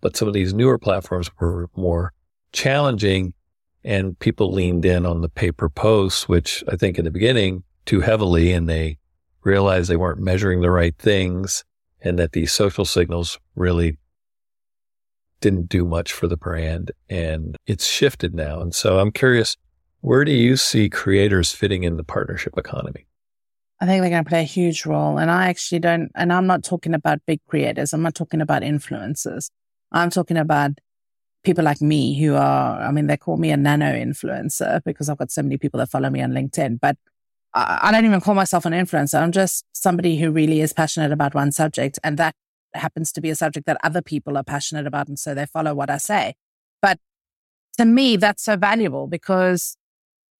But 0.00 0.16
some 0.16 0.28
of 0.28 0.34
these 0.34 0.54
newer 0.54 0.78
platforms 0.78 1.30
were 1.40 1.68
more 1.76 2.12
challenging 2.52 3.34
and 3.82 4.18
people 4.18 4.52
leaned 4.52 4.84
in 4.84 5.04
on 5.04 5.20
the 5.20 5.28
paper 5.28 5.68
posts, 5.68 6.28
which 6.28 6.64
I 6.70 6.76
think 6.76 6.98
in 6.98 7.04
the 7.04 7.10
beginning 7.10 7.64
too 7.84 8.00
heavily 8.00 8.52
and 8.52 8.68
they 8.68 8.98
realized 9.42 9.90
they 9.90 9.96
weren't 9.96 10.20
measuring 10.20 10.60
the 10.60 10.70
right 10.70 10.96
things 10.96 11.64
and 12.00 12.18
that 12.18 12.32
these 12.32 12.52
social 12.52 12.84
signals 12.84 13.38
really 13.54 13.98
didn't 15.40 15.68
do 15.68 15.84
much 15.84 16.12
for 16.12 16.26
the 16.26 16.36
brand 16.36 16.92
and 17.10 17.56
it's 17.66 17.86
shifted 17.86 18.34
now. 18.34 18.60
And 18.60 18.74
so 18.74 18.98
I'm 18.98 19.10
curious, 19.10 19.56
where 20.00 20.24
do 20.24 20.32
you 20.32 20.56
see 20.56 20.88
creators 20.88 21.52
fitting 21.52 21.82
in 21.82 21.96
the 21.96 22.04
partnership 22.04 22.56
economy? 22.56 23.06
I 23.84 23.86
think 23.86 24.00
they're 24.00 24.10
going 24.10 24.24
to 24.24 24.28
play 24.28 24.40
a 24.40 24.44
huge 24.44 24.86
role. 24.86 25.18
And 25.18 25.30
I 25.30 25.48
actually 25.48 25.78
don't, 25.78 26.10
and 26.14 26.32
I'm 26.32 26.46
not 26.46 26.64
talking 26.64 26.94
about 26.94 27.18
big 27.26 27.40
creators. 27.46 27.92
I'm 27.92 28.00
not 28.00 28.14
talking 28.14 28.40
about 28.40 28.62
influencers. 28.62 29.50
I'm 29.92 30.08
talking 30.08 30.38
about 30.38 30.70
people 31.42 31.64
like 31.64 31.82
me 31.82 32.18
who 32.18 32.34
are, 32.34 32.80
I 32.80 32.90
mean, 32.90 33.08
they 33.08 33.18
call 33.18 33.36
me 33.36 33.50
a 33.50 33.58
nano 33.58 33.92
influencer 33.92 34.82
because 34.86 35.10
I've 35.10 35.18
got 35.18 35.30
so 35.30 35.42
many 35.42 35.58
people 35.58 35.80
that 35.80 35.90
follow 35.90 36.08
me 36.08 36.22
on 36.22 36.30
LinkedIn, 36.30 36.80
but 36.80 36.96
I 37.52 37.92
don't 37.92 38.06
even 38.06 38.22
call 38.22 38.34
myself 38.34 38.64
an 38.64 38.72
influencer. 38.72 39.20
I'm 39.20 39.32
just 39.32 39.66
somebody 39.74 40.16
who 40.16 40.30
really 40.30 40.62
is 40.62 40.72
passionate 40.72 41.12
about 41.12 41.34
one 41.34 41.52
subject. 41.52 41.98
And 42.02 42.16
that 42.16 42.34
happens 42.72 43.12
to 43.12 43.20
be 43.20 43.28
a 43.28 43.36
subject 43.36 43.66
that 43.66 43.76
other 43.84 44.00
people 44.00 44.38
are 44.38 44.44
passionate 44.44 44.86
about. 44.86 45.08
And 45.08 45.18
so 45.18 45.34
they 45.34 45.44
follow 45.44 45.74
what 45.74 45.90
I 45.90 45.98
say. 45.98 46.36
But 46.80 46.98
to 47.76 47.84
me, 47.84 48.16
that's 48.16 48.42
so 48.42 48.56
valuable 48.56 49.08
because 49.08 49.76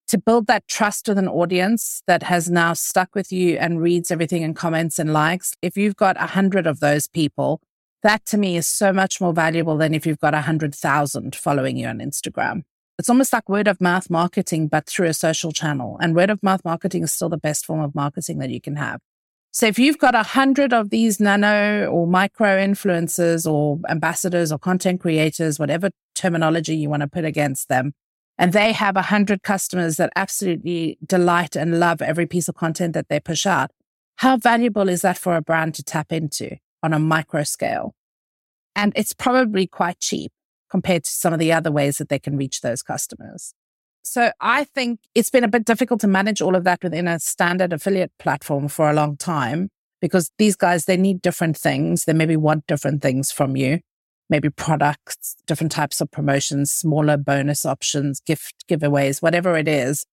to 0.07 0.17
build 0.17 0.47
that 0.47 0.67
trust 0.67 1.07
with 1.07 1.17
an 1.17 1.27
audience 1.27 2.01
that 2.07 2.23
has 2.23 2.49
now 2.49 2.73
stuck 2.73 3.15
with 3.15 3.31
you 3.31 3.57
and 3.57 3.81
reads 3.81 4.11
everything 4.11 4.43
and 4.43 4.55
comments 4.55 4.99
and 4.99 5.13
likes, 5.13 5.53
if 5.61 5.75
you've 5.77 5.95
got 5.95 6.15
a 6.21 6.27
hundred 6.27 6.67
of 6.67 6.79
those 6.79 7.07
people, 7.07 7.61
that 8.03 8.25
to 8.25 8.37
me 8.37 8.55
is 8.55 8.67
so 8.67 8.93
much 8.93 9.19
more 9.19 9.33
valuable 9.33 9.77
than 9.77 9.93
if 9.93 10.05
you've 10.05 10.19
got 10.19 10.35
a 10.35 10.41
hundred 10.41 10.75
thousand 10.75 11.35
following 11.35 11.77
you 11.77 11.87
on 11.87 11.99
Instagram. 11.99 12.61
It's 12.97 13.09
almost 13.09 13.33
like 13.33 13.49
word 13.49 13.67
of 13.67 13.81
mouth 13.81 14.09
marketing, 14.09 14.67
but 14.67 14.85
through 14.87 15.07
a 15.07 15.13
social 15.13 15.51
channel. 15.51 15.97
And 15.99 16.15
word 16.15 16.29
of 16.29 16.41
mouth 16.41 16.61
marketing 16.63 17.03
is 17.03 17.11
still 17.11 17.29
the 17.29 17.37
best 17.37 17.65
form 17.65 17.81
of 17.81 17.93
marketing 17.93 18.37
that 18.39 18.51
you 18.51 18.61
can 18.61 18.75
have. 18.77 19.01
So 19.51 19.65
if 19.65 19.79
you've 19.79 19.97
got 19.97 20.15
a 20.15 20.23
hundred 20.23 20.73
of 20.73 20.89
these 20.89 21.19
nano 21.19 21.87
or 21.87 22.07
micro 22.07 22.57
influencers 22.57 23.49
or 23.49 23.79
ambassadors 23.89 24.51
or 24.51 24.59
content 24.59 25.01
creators, 25.01 25.57
whatever 25.59 25.89
terminology 26.13 26.75
you 26.75 26.89
want 26.89 27.01
to 27.01 27.07
put 27.07 27.25
against 27.25 27.69
them, 27.69 27.93
and 28.37 28.53
they 28.53 28.73
have 28.73 28.95
100 28.95 29.43
customers 29.43 29.97
that 29.97 30.11
absolutely 30.15 30.97
delight 31.05 31.55
and 31.55 31.79
love 31.79 32.01
every 32.01 32.25
piece 32.25 32.47
of 32.47 32.55
content 32.55 32.93
that 32.93 33.07
they 33.09 33.19
push 33.19 33.45
out, 33.45 33.71
how 34.17 34.37
valuable 34.37 34.89
is 34.89 35.01
that 35.01 35.17
for 35.17 35.35
a 35.35 35.41
brand 35.41 35.75
to 35.75 35.83
tap 35.83 36.11
into 36.11 36.57
on 36.83 36.93
a 36.93 36.99
micro 36.99 37.43
scale? 37.43 37.93
And 38.75 38.91
it's 38.95 39.13
probably 39.13 39.67
quite 39.67 39.99
cheap 39.99 40.31
compared 40.69 41.05
to 41.05 41.11
some 41.11 41.33
of 41.33 41.39
the 41.39 41.53
other 41.53 41.71
ways 41.71 41.97
that 41.97 42.09
they 42.09 42.19
can 42.19 42.35
reach 42.35 42.61
those 42.61 42.81
customers. 42.81 43.53
So 44.03 44.31
I 44.39 44.65
think 44.65 44.99
it's 45.15 45.29
been 45.29 45.43
a 45.43 45.49
bit 45.49 45.65
difficult 45.65 46.01
to 46.01 46.07
manage 46.07 46.41
all 46.41 46.55
of 46.55 46.63
that 46.65 46.83
within 46.83 47.07
a 47.07 47.19
standard 47.19 47.73
affiliate 47.73 48.11
platform 48.19 48.67
for 48.67 48.89
a 48.89 48.93
long 48.93 49.17
time 49.17 49.69
because 50.01 50.31
these 50.37 50.55
guys, 50.55 50.85
they 50.85 50.97
need 50.97 51.21
different 51.21 51.57
things. 51.57 52.05
They 52.05 52.13
maybe 52.13 52.37
want 52.37 52.67
different 52.67 53.01
things 53.01 53.31
from 53.31 53.55
you, 53.55 53.79
maybe 54.29 54.49
products, 54.49 55.35
different 55.45 55.71
types 55.71 56.01
of 56.01 56.11
promotions, 56.11 56.71
smaller 56.71 57.17
bonus 57.17 57.65
options, 57.65 58.19
gift 58.21 58.65
giveaways, 58.69 59.21
whatever 59.21 59.57
it 59.57 59.67
is. 59.67 60.05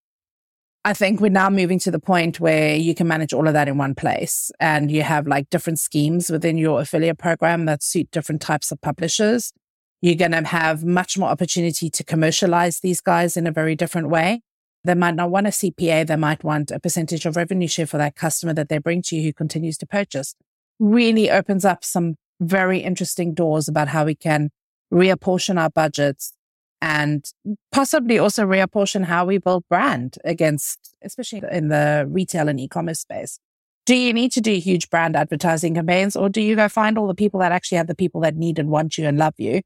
I 0.84 0.94
think 0.94 1.20
we're 1.20 1.30
now 1.30 1.48
moving 1.48 1.78
to 1.80 1.92
the 1.92 2.00
point 2.00 2.40
where 2.40 2.74
you 2.74 2.94
can 2.94 3.06
manage 3.06 3.32
all 3.32 3.46
of 3.46 3.52
that 3.52 3.68
in 3.68 3.78
one 3.78 3.94
place 3.94 4.50
and 4.58 4.90
you 4.90 5.02
have 5.02 5.28
like 5.28 5.48
different 5.48 5.78
schemes 5.78 6.28
within 6.28 6.58
your 6.58 6.80
affiliate 6.80 7.18
program 7.18 7.66
that 7.66 7.84
suit 7.84 8.10
different 8.10 8.42
types 8.42 8.72
of 8.72 8.80
publishers. 8.80 9.52
You're 10.00 10.16
going 10.16 10.32
to 10.32 10.42
have 10.42 10.84
much 10.84 11.16
more 11.16 11.28
opportunity 11.28 11.88
to 11.88 12.02
commercialize 12.02 12.80
these 12.80 13.00
guys 13.00 13.36
in 13.36 13.46
a 13.46 13.52
very 13.52 13.76
different 13.76 14.08
way. 14.08 14.42
They 14.82 14.94
might 14.94 15.14
not 15.14 15.30
want 15.30 15.46
a 15.46 15.50
CPA. 15.50 16.08
They 16.08 16.16
might 16.16 16.42
want 16.42 16.72
a 16.72 16.80
percentage 16.80 17.24
of 17.26 17.36
revenue 17.36 17.68
share 17.68 17.86
for 17.86 17.98
that 17.98 18.16
customer 18.16 18.52
that 18.54 18.68
they 18.68 18.78
bring 18.78 19.02
to 19.02 19.16
you 19.16 19.22
who 19.22 19.32
continues 19.32 19.78
to 19.78 19.86
purchase. 19.86 20.34
Really 20.80 21.30
opens 21.30 21.64
up 21.64 21.84
some 21.84 22.16
very 22.42 22.80
interesting 22.80 23.34
doors 23.34 23.68
about 23.68 23.88
how 23.88 24.04
we 24.04 24.14
can 24.14 24.50
reapportion 24.92 25.60
our 25.60 25.70
budgets 25.70 26.32
and 26.80 27.24
possibly 27.70 28.18
also 28.18 28.44
reapportion 28.44 29.04
how 29.04 29.24
we 29.24 29.38
build 29.38 29.64
brand 29.68 30.16
against, 30.24 30.94
especially 31.02 31.42
in 31.50 31.68
the 31.68 32.06
retail 32.08 32.48
and 32.48 32.58
e-commerce 32.58 33.00
space. 33.00 33.38
Do 33.86 33.94
you 33.96 34.12
need 34.12 34.32
to 34.32 34.40
do 34.40 34.54
huge 34.54 34.90
brand 34.90 35.16
advertising 35.16 35.74
campaigns 35.74 36.16
or 36.16 36.28
do 36.28 36.40
you 36.40 36.56
go 36.56 36.68
find 36.68 36.98
all 36.98 37.06
the 37.06 37.14
people 37.14 37.40
that 37.40 37.52
actually 37.52 37.78
have 37.78 37.86
the 37.86 37.94
people 37.94 38.20
that 38.22 38.36
need 38.36 38.58
and 38.58 38.68
want 38.68 38.98
you 38.98 39.06
and 39.06 39.18
love 39.18 39.34
you 39.38 39.62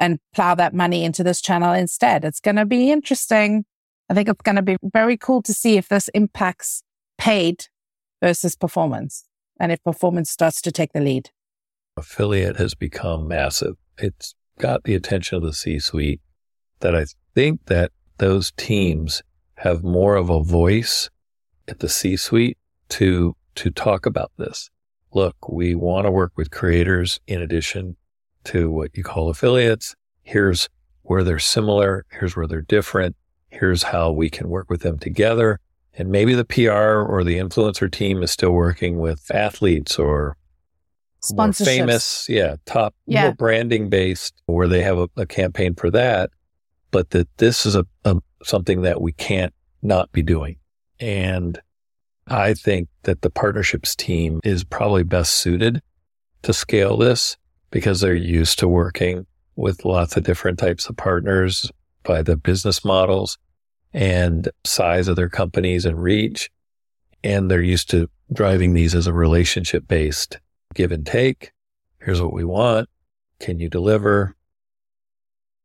and 0.00 0.18
plow 0.34 0.54
that 0.54 0.74
money 0.74 1.04
into 1.04 1.22
this 1.22 1.40
channel 1.40 1.72
instead. 1.72 2.24
It's 2.24 2.40
going 2.40 2.56
to 2.56 2.64
be 2.64 2.90
interesting. 2.90 3.64
I 4.08 4.14
think 4.14 4.28
it's 4.28 4.42
going 4.42 4.56
to 4.56 4.62
be 4.62 4.76
very 4.82 5.16
cool 5.16 5.42
to 5.42 5.52
see 5.52 5.76
if 5.76 5.88
this 5.88 6.08
impacts 6.08 6.82
paid 7.18 7.66
versus 8.22 8.56
performance 8.56 9.24
and 9.60 9.70
if 9.70 9.82
performance 9.84 10.30
starts 10.30 10.62
to 10.62 10.72
take 10.72 10.92
the 10.92 11.00
lead. 11.00 11.30
Affiliate 12.00 12.56
has 12.56 12.74
become 12.74 13.28
massive. 13.28 13.76
It's 13.98 14.34
got 14.58 14.84
the 14.84 14.94
attention 14.94 15.36
of 15.36 15.42
the 15.42 15.52
C 15.52 15.78
suite 15.78 16.22
that 16.80 16.96
I 16.96 17.04
think 17.34 17.66
that 17.66 17.92
those 18.16 18.52
teams 18.52 19.22
have 19.56 19.84
more 19.84 20.16
of 20.16 20.30
a 20.30 20.42
voice 20.42 21.10
at 21.68 21.80
the 21.80 21.90
C 21.90 22.16
suite 22.16 22.56
to, 22.88 23.36
to 23.56 23.70
talk 23.70 24.06
about 24.06 24.32
this. 24.38 24.70
Look, 25.12 25.36
we 25.46 25.74
want 25.74 26.06
to 26.06 26.10
work 26.10 26.32
with 26.36 26.50
creators 26.50 27.20
in 27.26 27.42
addition 27.42 27.96
to 28.44 28.70
what 28.70 28.96
you 28.96 29.04
call 29.04 29.28
affiliates. 29.28 29.94
Here's 30.22 30.70
where 31.02 31.22
they're 31.22 31.38
similar. 31.38 32.06
Here's 32.10 32.34
where 32.34 32.46
they're 32.46 32.62
different. 32.62 33.14
Here's 33.50 33.82
how 33.82 34.10
we 34.10 34.30
can 34.30 34.48
work 34.48 34.70
with 34.70 34.80
them 34.80 34.98
together. 34.98 35.60
And 35.92 36.08
maybe 36.08 36.34
the 36.34 36.46
PR 36.46 37.02
or 37.02 37.24
the 37.24 37.36
influencer 37.36 37.92
team 37.92 38.22
is 38.22 38.30
still 38.30 38.52
working 38.52 38.98
with 38.98 39.30
athletes 39.34 39.98
or 39.98 40.38
more 41.32 41.52
famous, 41.52 42.26
yeah, 42.28 42.56
top, 42.66 42.94
yeah. 43.06 43.24
more 43.24 43.34
branding 43.34 43.88
based, 43.88 44.34
where 44.46 44.68
they 44.68 44.82
have 44.82 44.98
a, 44.98 45.08
a, 45.16 45.26
campaign 45.26 45.74
for 45.74 45.90
that. 45.90 46.30
But 46.90 47.10
that 47.10 47.28
this 47.36 47.66
is 47.66 47.76
a, 47.76 47.86
a 48.04 48.16
something 48.42 48.82
that 48.82 49.00
we 49.00 49.12
can't 49.12 49.54
not 49.82 50.10
be 50.12 50.22
doing. 50.22 50.56
And 50.98 51.60
I 52.26 52.54
think 52.54 52.88
that 53.02 53.22
the 53.22 53.30
partnerships 53.30 53.94
team 53.96 54.40
is 54.44 54.64
probably 54.64 55.02
best 55.02 55.34
suited 55.34 55.82
to 56.42 56.52
scale 56.52 56.96
this 56.96 57.36
because 57.70 58.00
they're 58.00 58.14
used 58.14 58.58
to 58.60 58.68
working 58.68 59.26
with 59.56 59.84
lots 59.84 60.16
of 60.16 60.24
different 60.24 60.58
types 60.58 60.88
of 60.88 60.96
partners 60.96 61.70
by 62.02 62.22
the 62.22 62.36
business 62.36 62.84
models 62.84 63.38
and 63.92 64.48
size 64.64 65.08
of 65.08 65.16
their 65.16 65.28
companies 65.28 65.84
and 65.84 66.02
reach. 66.02 66.50
And 67.22 67.50
they're 67.50 67.62
used 67.62 67.90
to 67.90 68.08
driving 68.32 68.72
these 68.74 68.94
as 68.94 69.06
a 69.06 69.12
relationship 69.12 69.86
based 69.86 70.38
give 70.74 70.92
and 70.92 71.06
take. 71.06 71.52
Here's 72.00 72.20
what 72.20 72.32
we 72.32 72.44
want. 72.44 72.88
Can 73.38 73.58
you 73.58 73.68
deliver? 73.68 74.36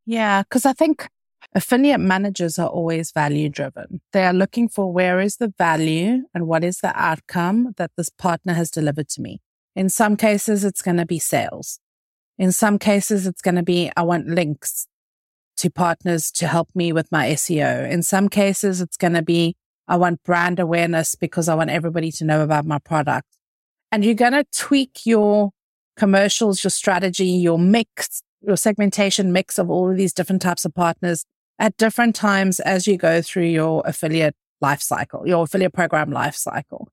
Yeah, 0.05 0.43
because 0.43 0.65
I 0.65 0.73
think 0.73 1.09
affiliate 1.53 1.99
managers 1.99 2.59
are 2.59 2.67
always 2.67 3.11
value 3.11 3.49
driven. 3.49 4.01
They 4.13 4.25
are 4.25 4.33
looking 4.33 4.69
for 4.69 4.91
where 4.91 5.19
is 5.19 5.37
the 5.37 5.53
value 5.57 6.23
and 6.33 6.47
what 6.47 6.63
is 6.63 6.79
the 6.79 6.93
outcome 6.95 7.73
that 7.77 7.91
this 7.97 8.09
partner 8.09 8.53
has 8.53 8.69
delivered 8.69 9.09
to 9.09 9.21
me. 9.21 9.41
In 9.75 9.89
some 9.89 10.15
cases, 10.15 10.63
it's 10.63 10.81
going 10.81 10.97
to 10.97 11.05
be 11.05 11.19
sales. 11.19 11.79
In 12.37 12.51
some 12.51 12.77
cases, 12.77 13.25
it's 13.25 13.41
going 13.41 13.55
to 13.55 13.63
be, 13.63 13.91
I 13.95 14.03
want 14.03 14.27
links 14.27 14.87
to 15.57 15.69
partners 15.69 16.31
to 16.31 16.47
help 16.47 16.69
me 16.75 16.91
with 16.91 17.11
my 17.11 17.29
SEO. 17.29 17.89
In 17.89 18.03
some 18.03 18.27
cases, 18.27 18.81
it's 18.81 18.97
going 18.97 19.13
to 19.13 19.21
be, 19.21 19.55
I 19.87 19.95
want 19.97 20.23
brand 20.23 20.59
awareness 20.59 21.15
because 21.15 21.47
I 21.47 21.55
want 21.55 21.69
everybody 21.69 22.11
to 22.11 22.25
know 22.25 22.41
about 22.41 22.65
my 22.65 22.79
product. 22.79 23.27
And 23.95 24.03
you're 24.03 24.13
going 24.13 24.34
to 24.34 24.43
tweak 24.51 25.05
your 25.05 25.51
commercials, 25.95 26.65
your 26.65 26.71
strategy, 26.71 27.27
your 27.27 27.58
mix, 27.58 28.21
your 28.41 28.58
segmentation 28.58 29.31
mix 29.31 29.58
of 29.58 29.69
all 29.69 29.89
of 29.89 29.95
these 29.95 30.12
different 30.12 30.41
types 30.41 30.65
of 30.65 30.75
partners 30.75 31.23
at 31.60 31.77
different 31.77 32.13
times 32.13 32.60
as 32.60 32.88
you 32.88 32.97
go 32.97 33.21
through 33.21 33.45
your 33.45 33.84
affiliate 33.86 34.36
life 34.60 34.81
cycle, 34.81 35.25
your 35.25 35.45
affiliate 35.45 35.71
program 35.71 36.12
life 36.12 36.36
cycle. 36.36 36.89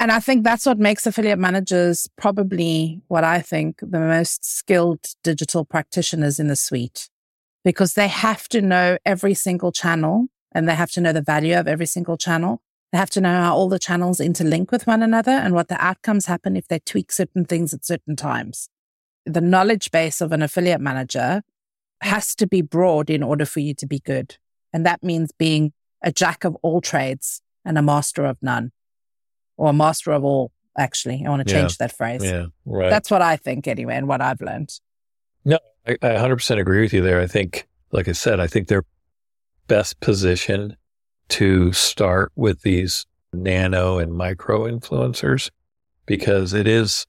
And 0.00 0.10
I 0.10 0.18
think 0.18 0.42
that's 0.42 0.66
what 0.66 0.80
makes 0.80 1.06
affiliate 1.06 1.38
managers 1.38 2.08
probably 2.16 3.00
what 3.06 3.22
I 3.22 3.40
think 3.40 3.78
the 3.78 4.00
most 4.00 4.44
skilled 4.44 5.14
digital 5.22 5.64
practitioners 5.64 6.40
in 6.40 6.48
the 6.48 6.56
suite 6.56 7.08
because 7.64 7.94
they 7.94 8.08
have 8.08 8.48
to 8.48 8.60
know 8.60 8.98
every 9.06 9.34
single 9.34 9.70
channel 9.70 10.26
and 10.50 10.68
they 10.68 10.74
have 10.74 10.90
to 10.90 11.00
know 11.00 11.12
the 11.12 11.22
value 11.22 11.56
of 11.56 11.68
every 11.68 11.86
single 11.86 12.16
channel. 12.16 12.60
They 12.92 12.98
have 12.98 13.10
to 13.10 13.20
know 13.22 13.32
how 13.32 13.56
all 13.56 13.70
the 13.70 13.78
channels 13.78 14.18
interlink 14.18 14.70
with 14.70 14.86
one 14.86 15.02
another 15.02 15.32
and 15.32 15.54
what 15.54 15.68
the 15.68 15.82
outcomes 15.82 16.26
happen 16.26 16.56
if 16.56 16.68
they 16.68 16.78
tweak 16.78 17.10
certain 17.10 17.46
things 17.46 17.72
at 17.72 17.86
certain 17.86 18.16
times. 18.16 18.68
The 19.24 19.40
knowledge 19.40 19.90
base 19.90 20.20
of 20.20 20.30
an 20.30 20.42
affiliate 20.42 20.80
manager 20.80 21.42
has 22.02 22.34
to 22.34 22.46
be 22.46 22.60
broad 22.60 23.08
in 23.08 23.22
order 23.22 23.46
for 23.46 23.60
you 23.60 23.72
to 23.74 23.86
be 23.86 23.98
good. 23.98 24.36
And 24.74 24.84
that 24.84 25.02
means 25.02 25.32
being 25.32 25.72
a 26.02 26.12
jack 26.12 26.44
of 26.44 26.54
all 26.62 26.80
trades 26.82 27.40
and 27.64 27.78
a 27.78 27.82
master 27.82 28.26
of 28.26 28.36
none 28.42 28.72
or 29.56 29.70
a 29.70 29.72
master 29.72 30.12
of 30.12 30.24
all, 30.24 30.52
actually. 30.76 31.24
I 31.24 31.30
want 31.30 31.46
to 31.46 31.52
change 31.52 31.72
yeah. 31.72 31.86
that 31.86 31.96
phrase. 31.96 32.22
Yeah, 32.22 32.46
right. 32.66 32.90
That's 32.90 33.10
what 33.10 33.22
I 33.22 33.36
think 33.36 33.68
anyway, 33.68 33.94
and 33.94 34.08
what 34.08 34.20
I've 34.20 34.40
learned. 34.40 34.70
No, 35.44 35.58
I, 35.86 35.92
I 36.02 36.08
100% 36.16 36.58
agree 36.58 36.80
with 36.80 36.92
you 36.92 37.00
there. 37.00 37.20
I 37.20 37.26
think, 37.26 37.68
like 37.90 38.08
I 38.08 38.12
said, 38.12 38.40
I 38.40 38.46
think 38.46 38.68
they're 38.68 38.84
best 39.68 40.00
positioned 40.00 40.76
to 41.32 41.72
start 41.72 42.30
with 42.36 42.60
these 42.60 43.06
nano 43.32 43.98
and 43.98 44.12
micro 44.12 44.64
influencers 44.64 45.50
because 46.04 46.52
it 46.52 46.68
is, 46.68 47.06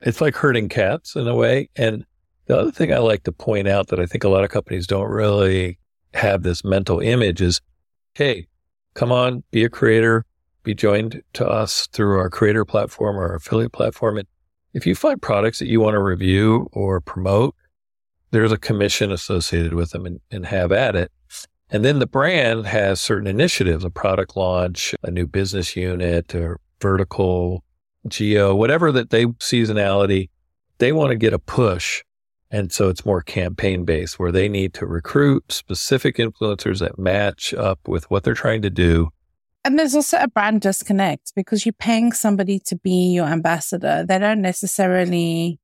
it's 0.00 0.20
like 0.20 0.36
herding 0.36 0.68
cats 0.68 1.16
in 1.16 1.26
a 1.26 1.34
way. 1.34 1.68
And 1.74 2.06
the 2.46 2.56
other 2.56 2.70
thing 2.70 2.92
I 2.92 2.98
like 2.98 3.24
to 3.24 3.32
point 3.32 3.66
out 3.66 3.88
that 3.88 3.98
I 3.98 4.06
think 4.06 4.22
a 4.22 4.28
lot 4.28 4.44
of 4.44 4.50
companies 4.50 4.86
don't 4.86 5.10
really 5.10 5.80
have 6.14 6.44
this 6.44 6.64
mental 6.64 7.00
image 7.00 7.42
is, 7.42 7.60
hey, 8.14 8.46
come 8.94 9.10
on, 9.10 9.42
be 9.50 9.64
a 9.64 9.68
creator, 9.68 10.24
be 10.62 10.72
joined 10.72 11.22
to 11.32 11.44
us 11.44 11.88
through 11.88 12.18
our 12.18 12.30
creator 12.30 12.64
platform 12.64 13.16
or 13.16 13.30
our 13.30 13.34
affiliate 13.34 13.72
platform. 13.72 14.18
And 14.18 14.28
if 14.74 14.86
you 14.86 14.94
find 14.94 15.20
products 15.20 15.58
that 15.58 15.66
you 15.66 15.80
want 15.80 15.94
to 15.94 16.02
review 16.02 16.68
or 16.72 17.00
promote, 17.00 17.56
there's 18.30 18.52
a 18.52 18.58
commission 18.58 19.10
associated 19.10 19.74
with 19.74 19.90
them 19.90 20.06
and, 20.06 20.20
and 20.30 20.46
have 20.46 20.70
at 20.70 20.94
it. 20.94 21.10
And 21.70 21.84
then 21.84 21.98
the 21.98 22.06
brand 22.06 22.66
has 22.66 23.00
certain 23.00 23.26
initiatives, 23.26 23.84
a 23.84 23.90
product 23.90 24.36
launch, 24.36 24.94
a 25.02 25.10
new 25.10 25.26
business 25.26 25.74
unit 25.76 26.34
or 26.34 26.60
vertical 26.80 27.64
geo, 28.06 28.54
whatever 28.54 28.92
that 28.92 29.10
they 29.10 29.26
seasonality, 29.26 30.28
they 30.78 30.92
want 30.92 31.10
to 31.10 31.16
get 31.16 31.32
a 31.32 31.38
push. 31.38 32.02
And 32.50 32.72
so 32.72 32.88
it's 32.88 33.04
more 33.04 33.22
campaign 33.22 33.84
based 33.84 34.18
where 34.18 34.30
they 34.30 34.48
need 34.48 34.74
to 34.74 34.86
recruit 34.86 35.50
specific 35.50 36.16
influencers 36.16 36.78
that 36.78 36.98
match 36.98 37.52
up 37.52 37.80
with 37.88 38.08
what 38.10 38.22
they're 38.22 38.34
trying 38.34 38.62
to 38.62 38.70
do 38.70 39.10
and 39.66 39.76
there's 39.76 39.96
also 39.96 40.18
a 40.18 40.28
brand 40.28 40.60
disconnect 40.60 41.32
because 41.34 41.66
you're 41.66 41.72
paying 41.72 42.12
somebody 42.12 42.60
to 42.66 42.76
be 42.76 43.12
your 43.12 43.26
ambassador. 43.26 44.04
They 44.06 44.16
don't 44.20 44.40
necessarily 44.40 45.58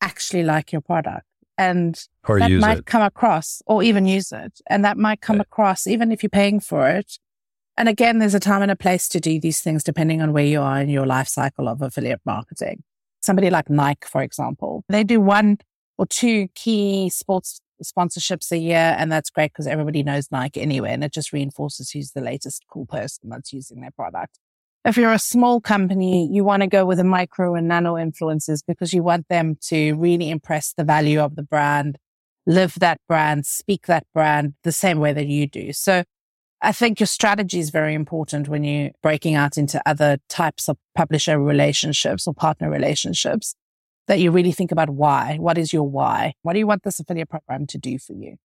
actually 0.00 0.44
like 0.44 0.72
your 0.72 0.80
product. 0.80 1.26
And 1.58 1.98
or 2.26 2.38
that 2.38 2.50
might 2.50 2.78
it. 2.78 2.86
come 2.86 3.02
across 3.02 3.62
or 3.66 3.82
even 3.82 4.06
use 4.06 4.32
it. 4.32 4.60
And 4.68 4.84
that 4.84 4.96
might 4.96 5.20
come 5.20 5.36
right. 5.36 5.46
across 5.46 5.86
even 5.86 6.10
if 6.10 6.22
you're 6.22 6.30
paying 6.30 6.60
for 6.60 6.88
it. 6.88 7.18
And 7.76 7.88
again, 7.88 8.18
there's 8.18 8.34
a 8.34 8.40
time 8.40 8.62
and 8.62 8.70
a 8.70 8.76
place 8.76 9.08
to 9.08 9.20
do 9.20 9.40
these 9.40 9.60
things 9.60 9.82
depending 9.82 10.20
on 10.20 10.32
where 10.32 10.44
you 10.44 10.60
are 10.60 10.80
in 10.80 10.88
your 10.88 11.06
life 11.06 11.28
cycle 11.28 11.68
of 11.68 11.80
affiliate 11.82 12.20
marketing. 12.24 12.82
Somebody 13.22 13.50
like 13.50 13.70
Nike, 13.70 14.06
for 14.08 14.22
example, 14.22 14.84
they 14.88 15.04
do 15.04 15.20
one 15.20 15.58
or 15.96 16.06
two 16.06 16.48
key 16.54 17.08
sports 17.10 17.60
sponsorships 17.82 18.50
a 18.52 18.58
year, 18.58 18.94
and 18.98 19.10
that's 19.10 19.30
great 19.30 19.52
because 19.52 19.66
everybody 19.66 20.02
knows 20.02 20.30
Nike 20.30 20.60
anyway, 20.60 20.92
and 20.92 21.04
it 21.04 21.12
just 21.12 21.32
reinforces 21.32 21.90
who's 21.90 22.12
the 22.12 22.20
latest 22.20 22.64
cool 22.68 22.86
person 22.86 23.28
that's 23.28 23.52
using 23.52 23.80
their 23.80 23.90
product. 23.90 24.38
If 24.84 24.96
you're 24.96 25.12
a 25.12 25.18
small 25.18 25.60
company, 25.60 26.28
you 26.32 26.42
want 26.42 26.62
to 26.62 26.66
go 26.66 26.84
with 26.84 26.98
the 26.98 27.04
micro 27.04 27.54
and 27.54 27.68
nano 27.68 27.94
influencers 27.94 28.62
because 28.66 28.92
you 28.92 29.02
want 29.04 29.28
them 29.28 29.56
to 29.68 29.92
really 29.92 30.28
impress 30.28 30.72
the 30.72 30.82
value 30.82 31.20
of 31.20 31.36
the 31.36 31.44
brand, 31.44 31.98
live 32.46 32.74
that 32.80 33.00
brand, 33.06 33.46
speak 33.46 33.86
that 33.86 34.04
brand 34.12 34.54
the 34.64 34.72
same 34.72 34.98
way 34.98 35.12
that 35.12 35.28
you 35.28 35.46
do. 35.46 35.72
So 35.72 36.02
I 36.60 36.72
think 36.72 36.98
your 36.98 37.06
strategy 37.06 37.60
is 37.60 37.70
very 37.70 37.94
important 37.94 38.48
when 38.48 38.64
you're 38.64 38.90
breaking 39.04 39.36
out 39.36 39.56
into 39.56 39.80
other 39.86 40.18
types 40.28 40.68
of 40.68 40.76
publisher 40.96 41.38
relationships 41.38 42.26
or 42.26 42.34
partner 42.34 42.68
relationships 42.68 43.54
that 44.08 44.18
you 44.18 44.32
really 44.32 44.52
think 44.52 44.72
about 44.72 44.90
why. 44.90 45.36
What 45.38 45.58
is 45.58 45.72
your 45.72 45.88
why? 45.88 46.34
What 46.42 46.54
do 46.54 46.58
you 46.58 46.66
want 46.66 46.82
this 46.82 46.98
affiliate 46.98 47.28
program 47.28 47.68
to 47.68 47.78
do 47.78 47.98
for 47.98 48.14
you? 48.14 48.36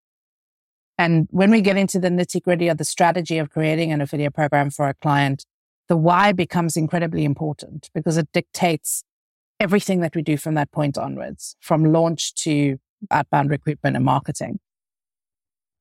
And 1.00 1.28
when 1.32 1.50
we 1.50 1.62
get 1.62 1.78
into 1.78 2.00
the 2.00 2.10
nitty 2.10 2.44
gritty 2.44 2.68
of 2.68 2.78
the 2.78 2.86
strategy 2.86 3.40
of 3.40 3.50
creating 3.50 3.92
an 3.92 4.02
affiliate 4.02 4.36
program 4.36 4.70
for 4.70 4.88
a 4.88 4.94
client, 4.96 5.44
the 5.88 5.98
why 5.98 6.32
becomes 6.32 6.78
incredibly 6.78 7.24
important 7.24 7.90
because 7.94 8.18
it 8.18 8.28
dictates 8.34 9.04
everything 9.60 10.02
that 10.02 10.16
we 10.16 10.22
do 10.22 10.38
from 10.38 10.54
that 10.56 10.72
point 10.72 10.98
onwards, 10.98 11.56
from 11.62 11.86
launch 11.86 12.34
to 12.36 12.78
outbound 13.12 13.50
recruitment 13.50 13.96
and 13.96 14.06
marketing. 14.06 14.60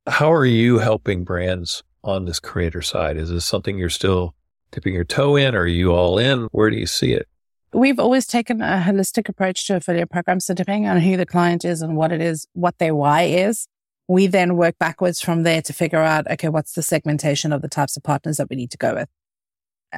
How 0.07 0.33
are 0.33 0.47
you 0.47 0.79
helping 0.79 1.25
brands 1.25 1.83
on 2.05 2.25
this 2.25 2.39
creator 2.39 2.83
side? 2.83 3.17
Is 3.17 3.31
this 3.31 3.45
something 3.45 3.77
you're 3.77 3.91
still 3.91 4.35
dipping 4.71 4.95
your 4.95 5.05
toe 5.05 5.37
in? 5.37 5.55
Or 5.55 5.63
are 5.63 5.67
you 5.67 5.93
all 5.93 6.19
in? 6.19 6.49
Where 6.53 6.71
do 6.71 6.77
you 6.77 6.87
see 6.87 7.13
it? 7.13 7.29
We've 7.73 7.99
always 7.99 8.27
taken 8.27 8.63
a 8.63 8.83
holistic 8.87 9.29
approach 9.29 9.67
to 9.67 9.77
affiliate 9.77 10.11
programs. 10.11 10.47
So 10.47 10.55
depending 10.55 10.89
on 10.89 11.01
who 11.01 11.17
the 11.17 11.27
client 11.27 11.65
is 11.65 11.83
and 11.83 11.97
what 11.97 12.13
it 12.13 12.21
is, 12.21 12.47
what 12.53 12.79
their 12.79 12.95
why 12.95 13.23
is, 13.23 13.67
we 14.09 14.29
then 14.29 14.57
work 14.57 14.79
backwards 14.79 15.21
from 15.21 15.43
there 15.43 15.61
to 15.63 15.73
figure 15.73 16.01
out, 16.01 16.31
okay, 16.31 16.49
what's 16.49 16.73
the 16.73 16.83
segmentation 16.83 17.53
of 17.53 17.61
the 17.61 17.69
types 17.69 17.97
of 17.97 18.05
partners 18.05 18.37
that 18.37 18.49
we 18.49 18.57
need 18.57 18.71
to 18.71 18.79
go 18.79 18.95
with? 18.95 19.09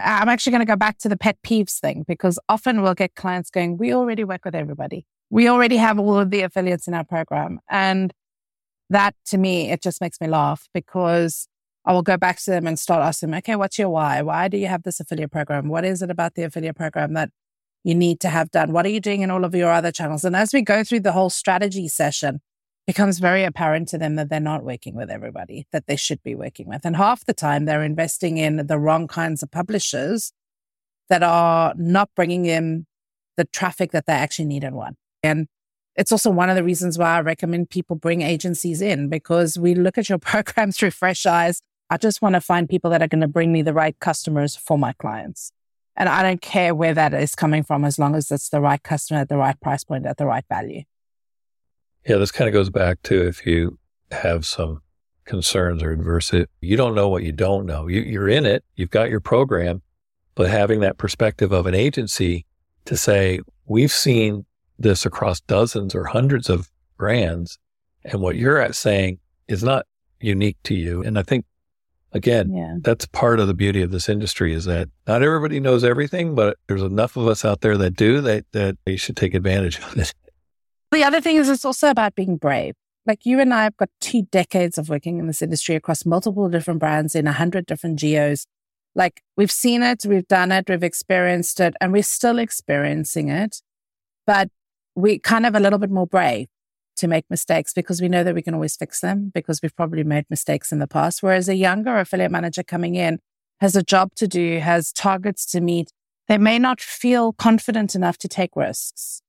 I'm 0.05 0.29
actually 0.29 0.53
going 0.53 0.67
to 0.67 0.73
go 0.73 0.77
back 0.77 0.99
to 0.99 1.09
the 1.09 1.17
pet 1.17 1.39
peeves 1.43 1.79
thing 1.79 2.05
because 2.07 2.39
often 2.49 2.83
we'll 2.83 2.95
get 2.95 3.15
clients 3.15 3.51
going, 3.51 3.77
we 3.77 3.93
already 3.93 4.25
work 4.25 4.45
with 4.45 4.55
everybody. 4.55 5.07
We 5.31 5.49
already 5.49 5.77
have 5.77 5.99
all 5.99 6.19
of 6.19 6.31
the 6.31 6.43
affiliates 6.43 6.89
in 6.89 6.95
our 6.95 7.05
program. 7.05 7.61
And 7.69 8.13
that 8.91 9.15
to 9.27 9.39
me, 9.39 9.71
it 9.71 9.83
just 9.83 10.01
makes 10.01 10.21
me 10.21 10.29
laugh 10.29 10.69
because 10.73 11.49
I 11.85 11.93
will 11.93 12.03
go 12.03 12.17
back 12.17 12.39
to 12.41 12.51
them 12.51 12.67
and 12.67 12.79
start 12.79 13.03
asking 13.03 13.31
them, 13.31 13.39
okay, 13.39 13.57
what's 13.57 13.79
your 13.79 13.91
why? 13.91 14.23
Why 14.23 14.49
do 14.49 14.57
you 14.57 14.67
have 14.67 14.83
this 14.83 15.01
affiliate 15.01 15.31
program? 15.31 15.69
What 15.69 15.85
is 15.85 16.03
it 16.03 16.11
about 16.11 16.35
the 16.35 16.43
affiliate 16.43 16.77
program 16.77 17.15
that 17.15 17.31
you 17.85 17.95
need 17.95 18.21
to 18.21 18.29
have 18.29 18.51
done? 18.51 18.73
What 18.73 18.87
are 18.87 18.91
you 18.91 19.01
doing 19.01 19.23
in 19.23 19.31
all 19.31 19.45
of 19.45 19.55
your 19.55 19.71
other 19.71 19.93
channels? 19.93 20.25
And 20.25 20.37
as 20.37 20.53
we 20.53 20.63
go 20.63 20.85
through 20.85 21.01
the 21.01 21.13
whole 21.13 21.31
strategy 21.31 21.89
session, 21.89 22.41
becomes 22.89 23.19
very 23.19 23.45
apparent 23.45 23.87
to 23.87 23.99
them 23.99 24.17
that 24.17 24.31
they're 24.31 24.41
not 24.41 24.65
working 24.65 24.97
with 24.97 25.11
everybody 25.11 25.67
that 25.73 25.87
they 25.87 25.95
should 25.95 26.23
be 26.23 26.35
working 26.35 26.67
with. 26.67 26.87
And 26.87 26.97
half 26.97 27.23
the 27.27 27.35
time 27.35 27.67
they're 27.67 27.83
investing 27.83 28.39
in 28.39 28.67
the 28.67 28.79
wrong 28.79 29.07
kinds 29.07 29.43
of 29.43 29.51
publishers 29.51 30.33
that 31.11 31.23
are 31.23 31.75
not 31.77 32.09
bringing 32.17 32.47
in 32.47 32.87
the 33.37 33.45
traffic 33.45 33.93
that 33.93 34.07
they 34.07 34.15
actually 34.15 34.47
need 34.47 34.65
and 34.65 34.75
want. 34.75 34.97
And 35.23 35.49
it's 35.97 36.13
also 36.13 36.31
one 36.31 36.49
of 36.49 36.57
the 36.57 36.65
reasons 36.65 36.97
why 36.97 37.19
I 37.19 37.21
recommend 37.21 37.69
people 37.69 37.95
bring 37.95 38.23
agencies 38.23 38.81
in 38.81 39.11
because 39.11 39.59
we 39.59 39.75
look 39.75 39.99
at 39.99 40.09
your 40.09 40.19
programs 40.33 40.79
through 40.79 40.93
fresh 40.93 41.27
eyes. 41.27 41.61
I 41.91 41.99
just 41.99 42.23
want 42.23 42.37
to 42.37 42.41
find 42.41 42.71
people 42.71 42.91
that 42.93 43.03
are 43.03 43.09
going 43.09 43.21
to 43.21 43.29
bring 43.29 43.53
me 43.53 43.61
the 43.61 43.75
right 43.75 43.99
customers 44.01 44.57
for 44.57 44.79
my 44.79 44.95
clients. 44.95 45.53
And 45.95 46.09
I 46.09 46.23
don't 46.23 46.41
care 46.41 46.75
where 46.75 46.95
that 46.95 47.13
is 47.13 47.35
coming 47.35 47.65
from 47.65 47.85
as 47.85 47.99
long 47.99 48.15
as 48.15 48.31
it's 48.31 48.49
the 48.49 48.63
right 48.63 48.83
customer 48.83 49.21
at 49.21 49.29
the 49.29 49.37
right 49.37 49.61
price 49.61 49.85
point 49.85 50.07
at 50.07 50.17
the 50.17 50.25
right 50.25 50.45
value. 50.49 50.85
Yeah, 52.07 52.17
this 52.17 52.33
kind 52.33 52.49
of 52.49 52.55
goes 52.55 52.71
back 52.71 53.03
to 53.05 53.27
if 53.27 53.47
you 53.47 53.79
have 54.11 54.47
some 54.47 54.83
concerns 55.25 55.83
or 55.83 55.93
adversity, 55.93 56.47
you 56.61 56.77
don't 56.77 56.95
know 56.95 57.09
what 57.09 57.23
you 57.23 57.33
don't 57.33 57.67
know. 57.67 57.87
You, 57.87 58.01
you're 58.01 58.29
in 58.29 58.47
it, 58.47 58.65
you've 58.77 58.91
got 58.91 59.11
your 59.11 59.21
program, 59.21 59.83
but 60.35 60.49
having 60.51 60.81
that 60.81 60.99
perspective 60.99 61.53
of 61.53 61.67
an 61.67 61.75
agency 61.75 62.47
to 62.87 62.97
say, 62.97 63.41
we've 63.67 63.93
seen 63.93 64.47
this 64.79 65.05
across 65.05 65.41
dozens 65.41 65.95
or 65.95 66.05
hundreds 66.05 66.49
of 66.49 66.71
brands, 66.97 67.59
and 68.05 68.21
what 68.21 68.37
you're 68.37 68.59
at 68.59 68.75
saying 68.75 69.19
is 69.49 69.63
not 69.63 69.87
unique 70.21 70.57
to 70.65 70.75
you. 70.75 71.03
And 71.03 71.19
I 71.19 71.23
think 71.23 71.45
again, 72.13 72.53
yeah. 72.55 72.77
that's 72.81 73.07
part 73.07 73.41
of 73.41 73.47
the 73.47 73.55
beauty 73.55 73.83
of 73.83 73.91
this 73.91 74.09
industry 74.09 74.53
is 74.53 74.65
that 74.65 74.89
not 75.07 75.23
everybody 75.23 75.61
knows 75.61 75.85
everything, 75.85 76.35
but 76.35 76.57
there's 76.67 76.83
enough 76.83 77.17
of 77.17 77.27
us 77.29 77.45
out 77.45 77.61
there 77.61 77.77
that 77.77 77.97
do 77.97 78.21
that 78.23 78.45
that 78.53 78.77
you 78.87 78.97
should 78.97 79.17
take 79.17 79.35
advantage 79.35 79.79
of 79.79 79.97
it. 79.97 80.15
The 80.91 81.05
other 81.05 81.21
thing 81.21 81.37
is 81.37 81.49
it's 81.49 81.65
also 81.65 81.91
about 81.91 82.15
being 82.15 82.37
brave. 82.37 82.75
Like 83.07 83.25
you 83.25 83.41
and 83.41 83.53
I 83.53 83.65
have 83.65 83.77
got 83.77 83.91
two 84.01 84.23
decades 84.23 84.79
of 84.79 84.89
working 84.89 85.19
in 85.19 85.27
this 85.27 85.43
industry 85.43 85.75
across 85.75 86.07
multiple 86.07 86.49
different 86.49 86.81
brands 86.81 87.15
in 87.15 87.27
a 87.27 87.33
hundred 87.33 87.67
different 87.67 87.99
geos. 87.99 88.47
Like 88.95 89.23
we've 89.37 89.51
seen 89.51 89.83
it, 89.83 90.05
we've 90.07 90.27
done 90.29 90.51
it, 90.51 90.69
we've 90.69 90.83
experienced 90.83 91.61
it, 91.61 91.75
and 91.81 91.93
we're 91.93 92.03
still 92.03 92.39
experiencing 92.39 93.29
it. 93.29 93.63
But 94.27 94.51
we 94.95 95.19
kind 95.19 95.47
of 95.47 95.55
a 95.55 95.61
little 95.61 95.79
bit 95.79 95.91
more 95.91 96.07
brave 96.07 96.49
to 96.97 97.07
make 97.07 97.25
mistakes 97.31 97.73
because 97.73 98.03
we 98.03 98.09
know 98.09 98.25
that 98.25 98.35
we 98.35 98.43
can 98.43 98.55
always 98.55 98.77
fix 98.77 99.01
them 99.01 99.31
because 99.33 99.61
we've 99.63 99.77
probably 99.77 100.05
made 100.05 100.25
mistakes 100.29 100.73
in 100.73 100.79
the 100.79 100.89
past. 100.89 101.23
Whereas 101.23 101.49
a 101.49 101.55
younger 101.55 101.97
affiliate 101.99 102.33
manager 102.33 102.63
coming 102.63 102.95
in 102.95 103.21
has 103.61 103.77
a 103.77 103.83
job 103.83 104.15
to 104.17 104.27
do, 104.27 104.59
has 104.59 104.93
targets 104.93 105.47
to 105.47 105.61
meet. 105.61 105.93
They 106.27 106.39
may 106.39 106.59
not 106.59 106.81
feel 106.81 107.33
confident 107.33 107.95
enough 107.95 108.19
to 108.19 108.29
take 108.29 108.57
risks. 108.57 109.23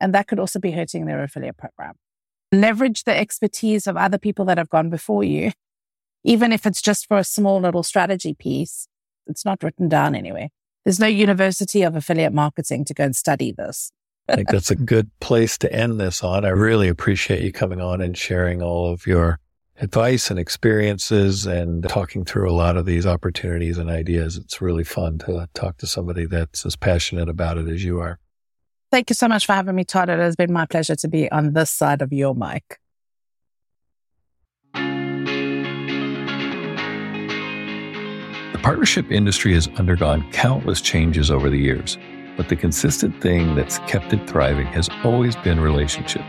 And 0.00 0.14
that 0.14 0.26
could 0.26 0.38
also 0.38 0.58
be 0.58 0.72
hurting 0.72 1.06
their 1.06 1.22
affiliate 1.22 1.56
program. 1.56 1.94
Leverage 2.52 3.04
the 3.04 3.16
expertise 3.16 3.86
of 3.86 3.96
other 3.96 4.18
people 4.18 4.44
that 4.46 4.58
have 4.58 4.68
gone 4.68 4.90
before 4.90 5.24
you, 5.24 5.52
even 6.24 6.52
if 6.52 6.66
it's 6.66 6.82
just 6.82 7.06
for 7.06 7.18
a 7.18 7.24
small 7.24 7.60
little 7.60 7.82
strategy 7.82 8.34
piece. 8.34 8.88
It's 9.26 9.44
not 9.44 9.62
written 9.62 9.88
down 9.88 10.14
anyway. 10.14 10.50
There's 10.84 11.00
no 11.00 11.06
university 11.06 11.82
of 11.82 11.96
affiliate 11.96 12.34
marketing 12.34 12.84
to 12.86 12.94
go 12.94 13.04
and 13.04 13.16
study 13.16 13.52
this. 13.52 13.90
I 14.28 14.36
think 14.36 14.48
that's 14.48 14.70
a 14.70 14.76
good 14.76 15.10
place 15.20 15.58
to 15.58 15.72
end 15.72 16.00
this 16.00 16.22
on. 16.22 16.44
I 16.44 16.50
really 16.50 16.88
appreciate 16.88 17.42
you 17.42 17.52
coming 17.52 17.80
on 17.80 18.00
and 18.00 18.16
sharing 18.16 18.62
all 18.62 18.90
of 18.90 19.06
your 19.06 19.38
advice 19.80 20.30
and 20.30 20.38
experiences 20.38 21.46
and 21.46 21.86
talking 21.88 22.24
through 22.24 22.48
a 22.48 22.52
lot 22.52 22.76
of 22.76 22.86
these 22.86 23.06
opportunities 23.06 23.76
and 23.76 23.90
ideas. 23.90 24.36
It's 24.36 24.62
really 24.62 24.84
fun 24.84 25.18
to 25.18 25.48
talk 25.54 25.78
to 25.78 25.86
somebody 25.86 26.26
that's 26.26 26.64
as 26.64 26.76
passionate 26.76 27.28
about 27.28 27.58
it 27.58 27.68
as 27.68 27.84
you 27.84 28.00
are. 28.00 28.18
Thank 28.94 29.10
you 29.10 29.14
so 29.14 29.26
much 29.26 29.44
for 29.44 29.54
having 29.54 29.74
me, 29.74 29.82
Todd. 29.82 30.08
It 30.08 30.20
has 30.20 30.36
been 30.36 30.52
my 30.52 30.66
pleasure 30.66 30.94
to 30.94 31.08
be 31.08 31.28
on 31.32 31.52
this 31.52 31.68
side 31.68 32.00
of 32.00 32.12
your 32.12 32.32
mic. 32.32 32.78
The 38.52 38.60
partnership 38.62 39.10
industry 39.10 39.52
has 39.54 39.66
undergone 39.80 40.30
countless 40.30 40.80
changes 40.80 41.28
over 41.28 41.50
the 41.50 41.58
years, 41.58 41.98
but 42.36 42.48
the 42.48 42.54
consistent 42.54 43.20
thing 43.20 43.56
that's 43.56 43.80
kept 43.80 44.12
it 44.12 44.30
thriving 44.30 44.68
has 44.68 44.88
always 45.02 45.34
been 45.34 45.58
relationship. 45.58 46.22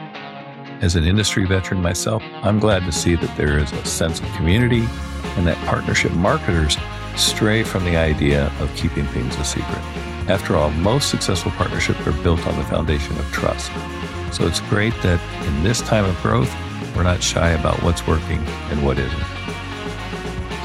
As 0.82 0.96
an 0.96 1.04
industry 1.04 1.46
veteran 1.46 1.84
myself, 1.84 2.24
I'm 2.42 2.58
glad 2.60 2.84
to 2.86 2.92
see 2.92 3.16
that 3.16 3.38
there 3.38 3.60
is 3.60 3.72
a 3.74 3.86
sense 3.86 4.20
of 4.20 4.26
community 4.34 4.88
and 5.38 5.46
that 5.46 5.64
partnership 5.68 6.14
marketers 6.14 6.78
stray 7.16 7.62
from 7.62 7.86
the 7.86 7.96
idea 7.96 8.52
of 8.60 8.76
keeping 8.76 9.06
things 9.06 9.36
a 9.36 9.46
secret. 9.46 10.15
After 10.28 10.56
all, 10.56 10.72
most 10.72 11.12
successful 11.12 11.52
partnerships 11.52 12.00
are 12.08 12.24
built 12.24 12.48
on 12.48 12.58
the 12.58 12.64
foundation 12.64 13.16
of 13.20 13.32
trust. 13.32 13.72
So 14.32 14.48
it's 14.48 14.60
great 14.62 14.94
that 15.04 15.22
in 15.46 15.64
this 15.64 15.82
time 15.82 16.04
of 16.04 16.20
growth, 16.24 16.52
we're 16.96 17.04
not 17.04 17.22
shy 17.22 17.52
about 17.52 17.82
what's 17.84 18.08
working 18.08 18.40
and 18.72 18.84
what 18.84 18.98
isn't. 18.98 19.24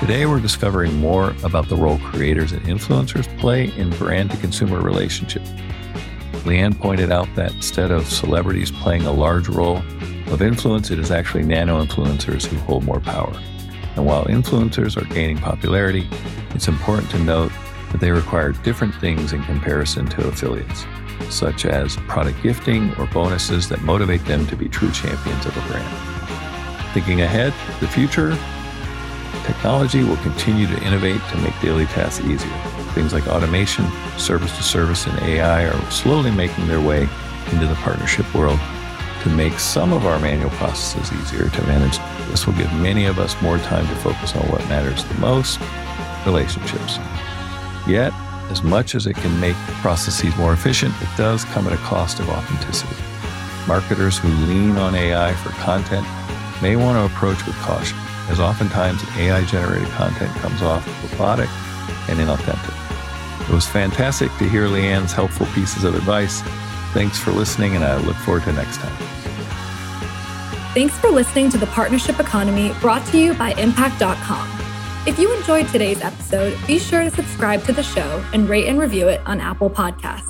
Today, 0.01 0.25
we're 0.25 0.41
discovering 0.41 0.95
more 0.95 1.35
about 1.45 1.69
the 1.69 1.77
role 1.77 1.99
creators 1.99 2.53
and 2.53 2.63
influencers 2.63 3.27
play 3.39 3.71
in 3.77 3.91
brand 3.91 4.31
to 4.31 4.39
consumer 4.39 4.81
relationships. 4.81 5.51
Lee-Ann 6.47 6.75
pointed 6.75 7.13
out 7.13 7.29
that 7.35 7.53
instead 7.53 7.91
of 7.91 8.09
celebrities 8.09 8.71
playing 8.71 9.03
a 9.03 9.13
large 9.13 9.47
role 9.49 9.83
of 10.29 10.41
influence, 10.41 10.91
it 10.91 10.99
is 10.99 11.11
actually 11.11 11.43
nano 11.43 11.85
influencers 11.85 12.47
who 12.47 12.57
hold 12.61 12.83
more 12.85 13.01
power. 13.01 13.39
And 13.97 14.07
while 14.07 14.25
influencers 14.25 14.97
are 14.97 15.05
gaining 15.13 15.37
popularity, 15.37 16.09
it's 16.55 16.67
important 16.69 17.11
to 17.11 17.19
note 17.19 17.53
but 17.91 18.01
they 18.01 18.11
require 18.11 18.53
different 18.53 18.95
things 18.97 19.33
in 19.33 19.43
comparison 19.45 20.07
to 20.07 20.29
affiliates, 20.29 20.87
such 21.29 21.67
as 21.67 21.97
product 22.09 22.43
gifting 22.43 22.95
or 22.97 23.07
bonuses 23.07 23.69
that 23.69 23.83
motivate 23.83 24.25
them 24.25 24.47
to 24.47 24.57
be 24.57 24.69
true 24.69 24.91
champions 24.93 25.47
of 25.47 25.57
a 25.57 25.69
brand. 25.69 26.95
Thinking 26.95 27.21
ahead 27.21 27.53
the 27.81 27.89
future, 27.89 28.37
technology 29.45 30.03
will 30.03 30.17
continue 30.19 30.67
to 30.67 30.83
innovate 30.85 31.21
to 31.31 31.39
make 31.39 31.59
daily 31.61 31.87
tasks 31.87 32.25
easier. 32.25 32.57
Things 32.95 33.13
like 33.13 33.27
automation, 33.29 33.87
service 34.19 34.57
to 34.57 34.63
service, 34.63 35.07
and 35.07 35.19
AI 35.21 35.69
are 35.69 35.91
slowly 35.91 36.31
making 36.31 36.67
their 36.67 36.81
way 36.81 37.09
into 37.53 37.67
the 37.67 37.77
partnership 37.77 38.33
world 38.35 38.59
to 39.23 39.29
make 39.31 39.59
some 39.59 39.93
of 39.93 40.07
our 40.07 40.19
manual 40.19 40.51
processes 40.51 41.13
easier 41.13 41.49
to 41.49 41.63
manage. 41.63 41.99
This 42.31 42.47
will 42.47 42.55
give 42.55 42.73
many 42.75 43.07
of 43.07 43.19
us 43.19 43.41
more 43.43 43.59
time 43.59 43.87
to 43.87 43.95
focus 43.97 44.35
on 44.35 44.43
what 44.49 44.67
matters 44.69 45.05
the 45.05 45.15
most 45.15 45.61
relationships. 46.25 46.99
Yet, 47.91 48.13
as 48.53 48.63
much 48.63 48.95
as 48.95 49.09
it 49.09 49.17
can 49.17 49.41
make 49.41 49.57
processes 49.83 50.37
more 50.37 50.53
efficient, 50.53 50.95
it 51.03 51.09
does 51.17 51.45
come 51.47 51.67
at 51.67 51.73
a 51.73 51.77
cost 51.79 52.21
of 52.21 52.29
authenticity. 52.29 52.95
Marketers 53.67 54.17
who 54.17 54.29
lean 54.47 54.77
on 54.77 54.95
AI 54.95 55.35
for 55.35 55.49
content 55.59 56.07
may 56.63 56.77
want 56.77 56.97
to 56.97 57.13
approach 57.13 57.45
with 57.47 57.57
caution, 57.57 57.99
as 58.29 58.39
oftentimes 58.39 59.03
AI 59.17 59.45
generated 59.47 59.89
content 59.89 60.33
comes 60.37 60.63
off 60.63 60.87
robotic 61.11 61.49
and 62.09 62.21
inauthentic. 62.21 63.49
It 63.49 63.53
was 63.53 63.67
fantastic 63.67 64.31
to 64.39 64.49
hear 64.49 64.69
Lee-Ann's 64.69 65.13
helpful 65.13 65.47
pieces 65.47 65.83
of 65.83 65.97
advice. 65.97 66.43
Thanks 66.93 67.19
for 67.19 67.33
listening, 67.33 67.75
and 67.75 67.85
I 67.85 67.97
look 67.97 68.17
forward 68.19 68.45
to 68.45 68.53
next 68.53 68.77
time. 68.77 68.97
Thanks 70.75 70.97
for 70.99 71.11
listening 71.11 71.51
to 71.51 71.59
the 71.59 71.67
Partnership 71.67 72.21
Economy 72.21 72.73
brought 72.81 73.05
to 73.07 73.19
you 73.19 73.35
by 73.35 73.51
Impact.com. 73.55 74.60
If 75.07 75.19
you 75.19 75.35
enjoyed 75.35 75.67
today's 75.69 76.03
episode, 76.03 76.55
be 76.67 76.79
sure 76.79 77.03
to 77.03 77.11
subscribe 77.11 77.63
to 77.65 77.73
the 77.73 77.83
show 77.83 78.23
and 78.35 78.47
rate 78.47 78.67
and 78.67 78.79
review 78.79 79.09
it 79.09 79.23
on 79.25 79.41
Apple 79.41 79.71
Podcasts. 79.71 80.30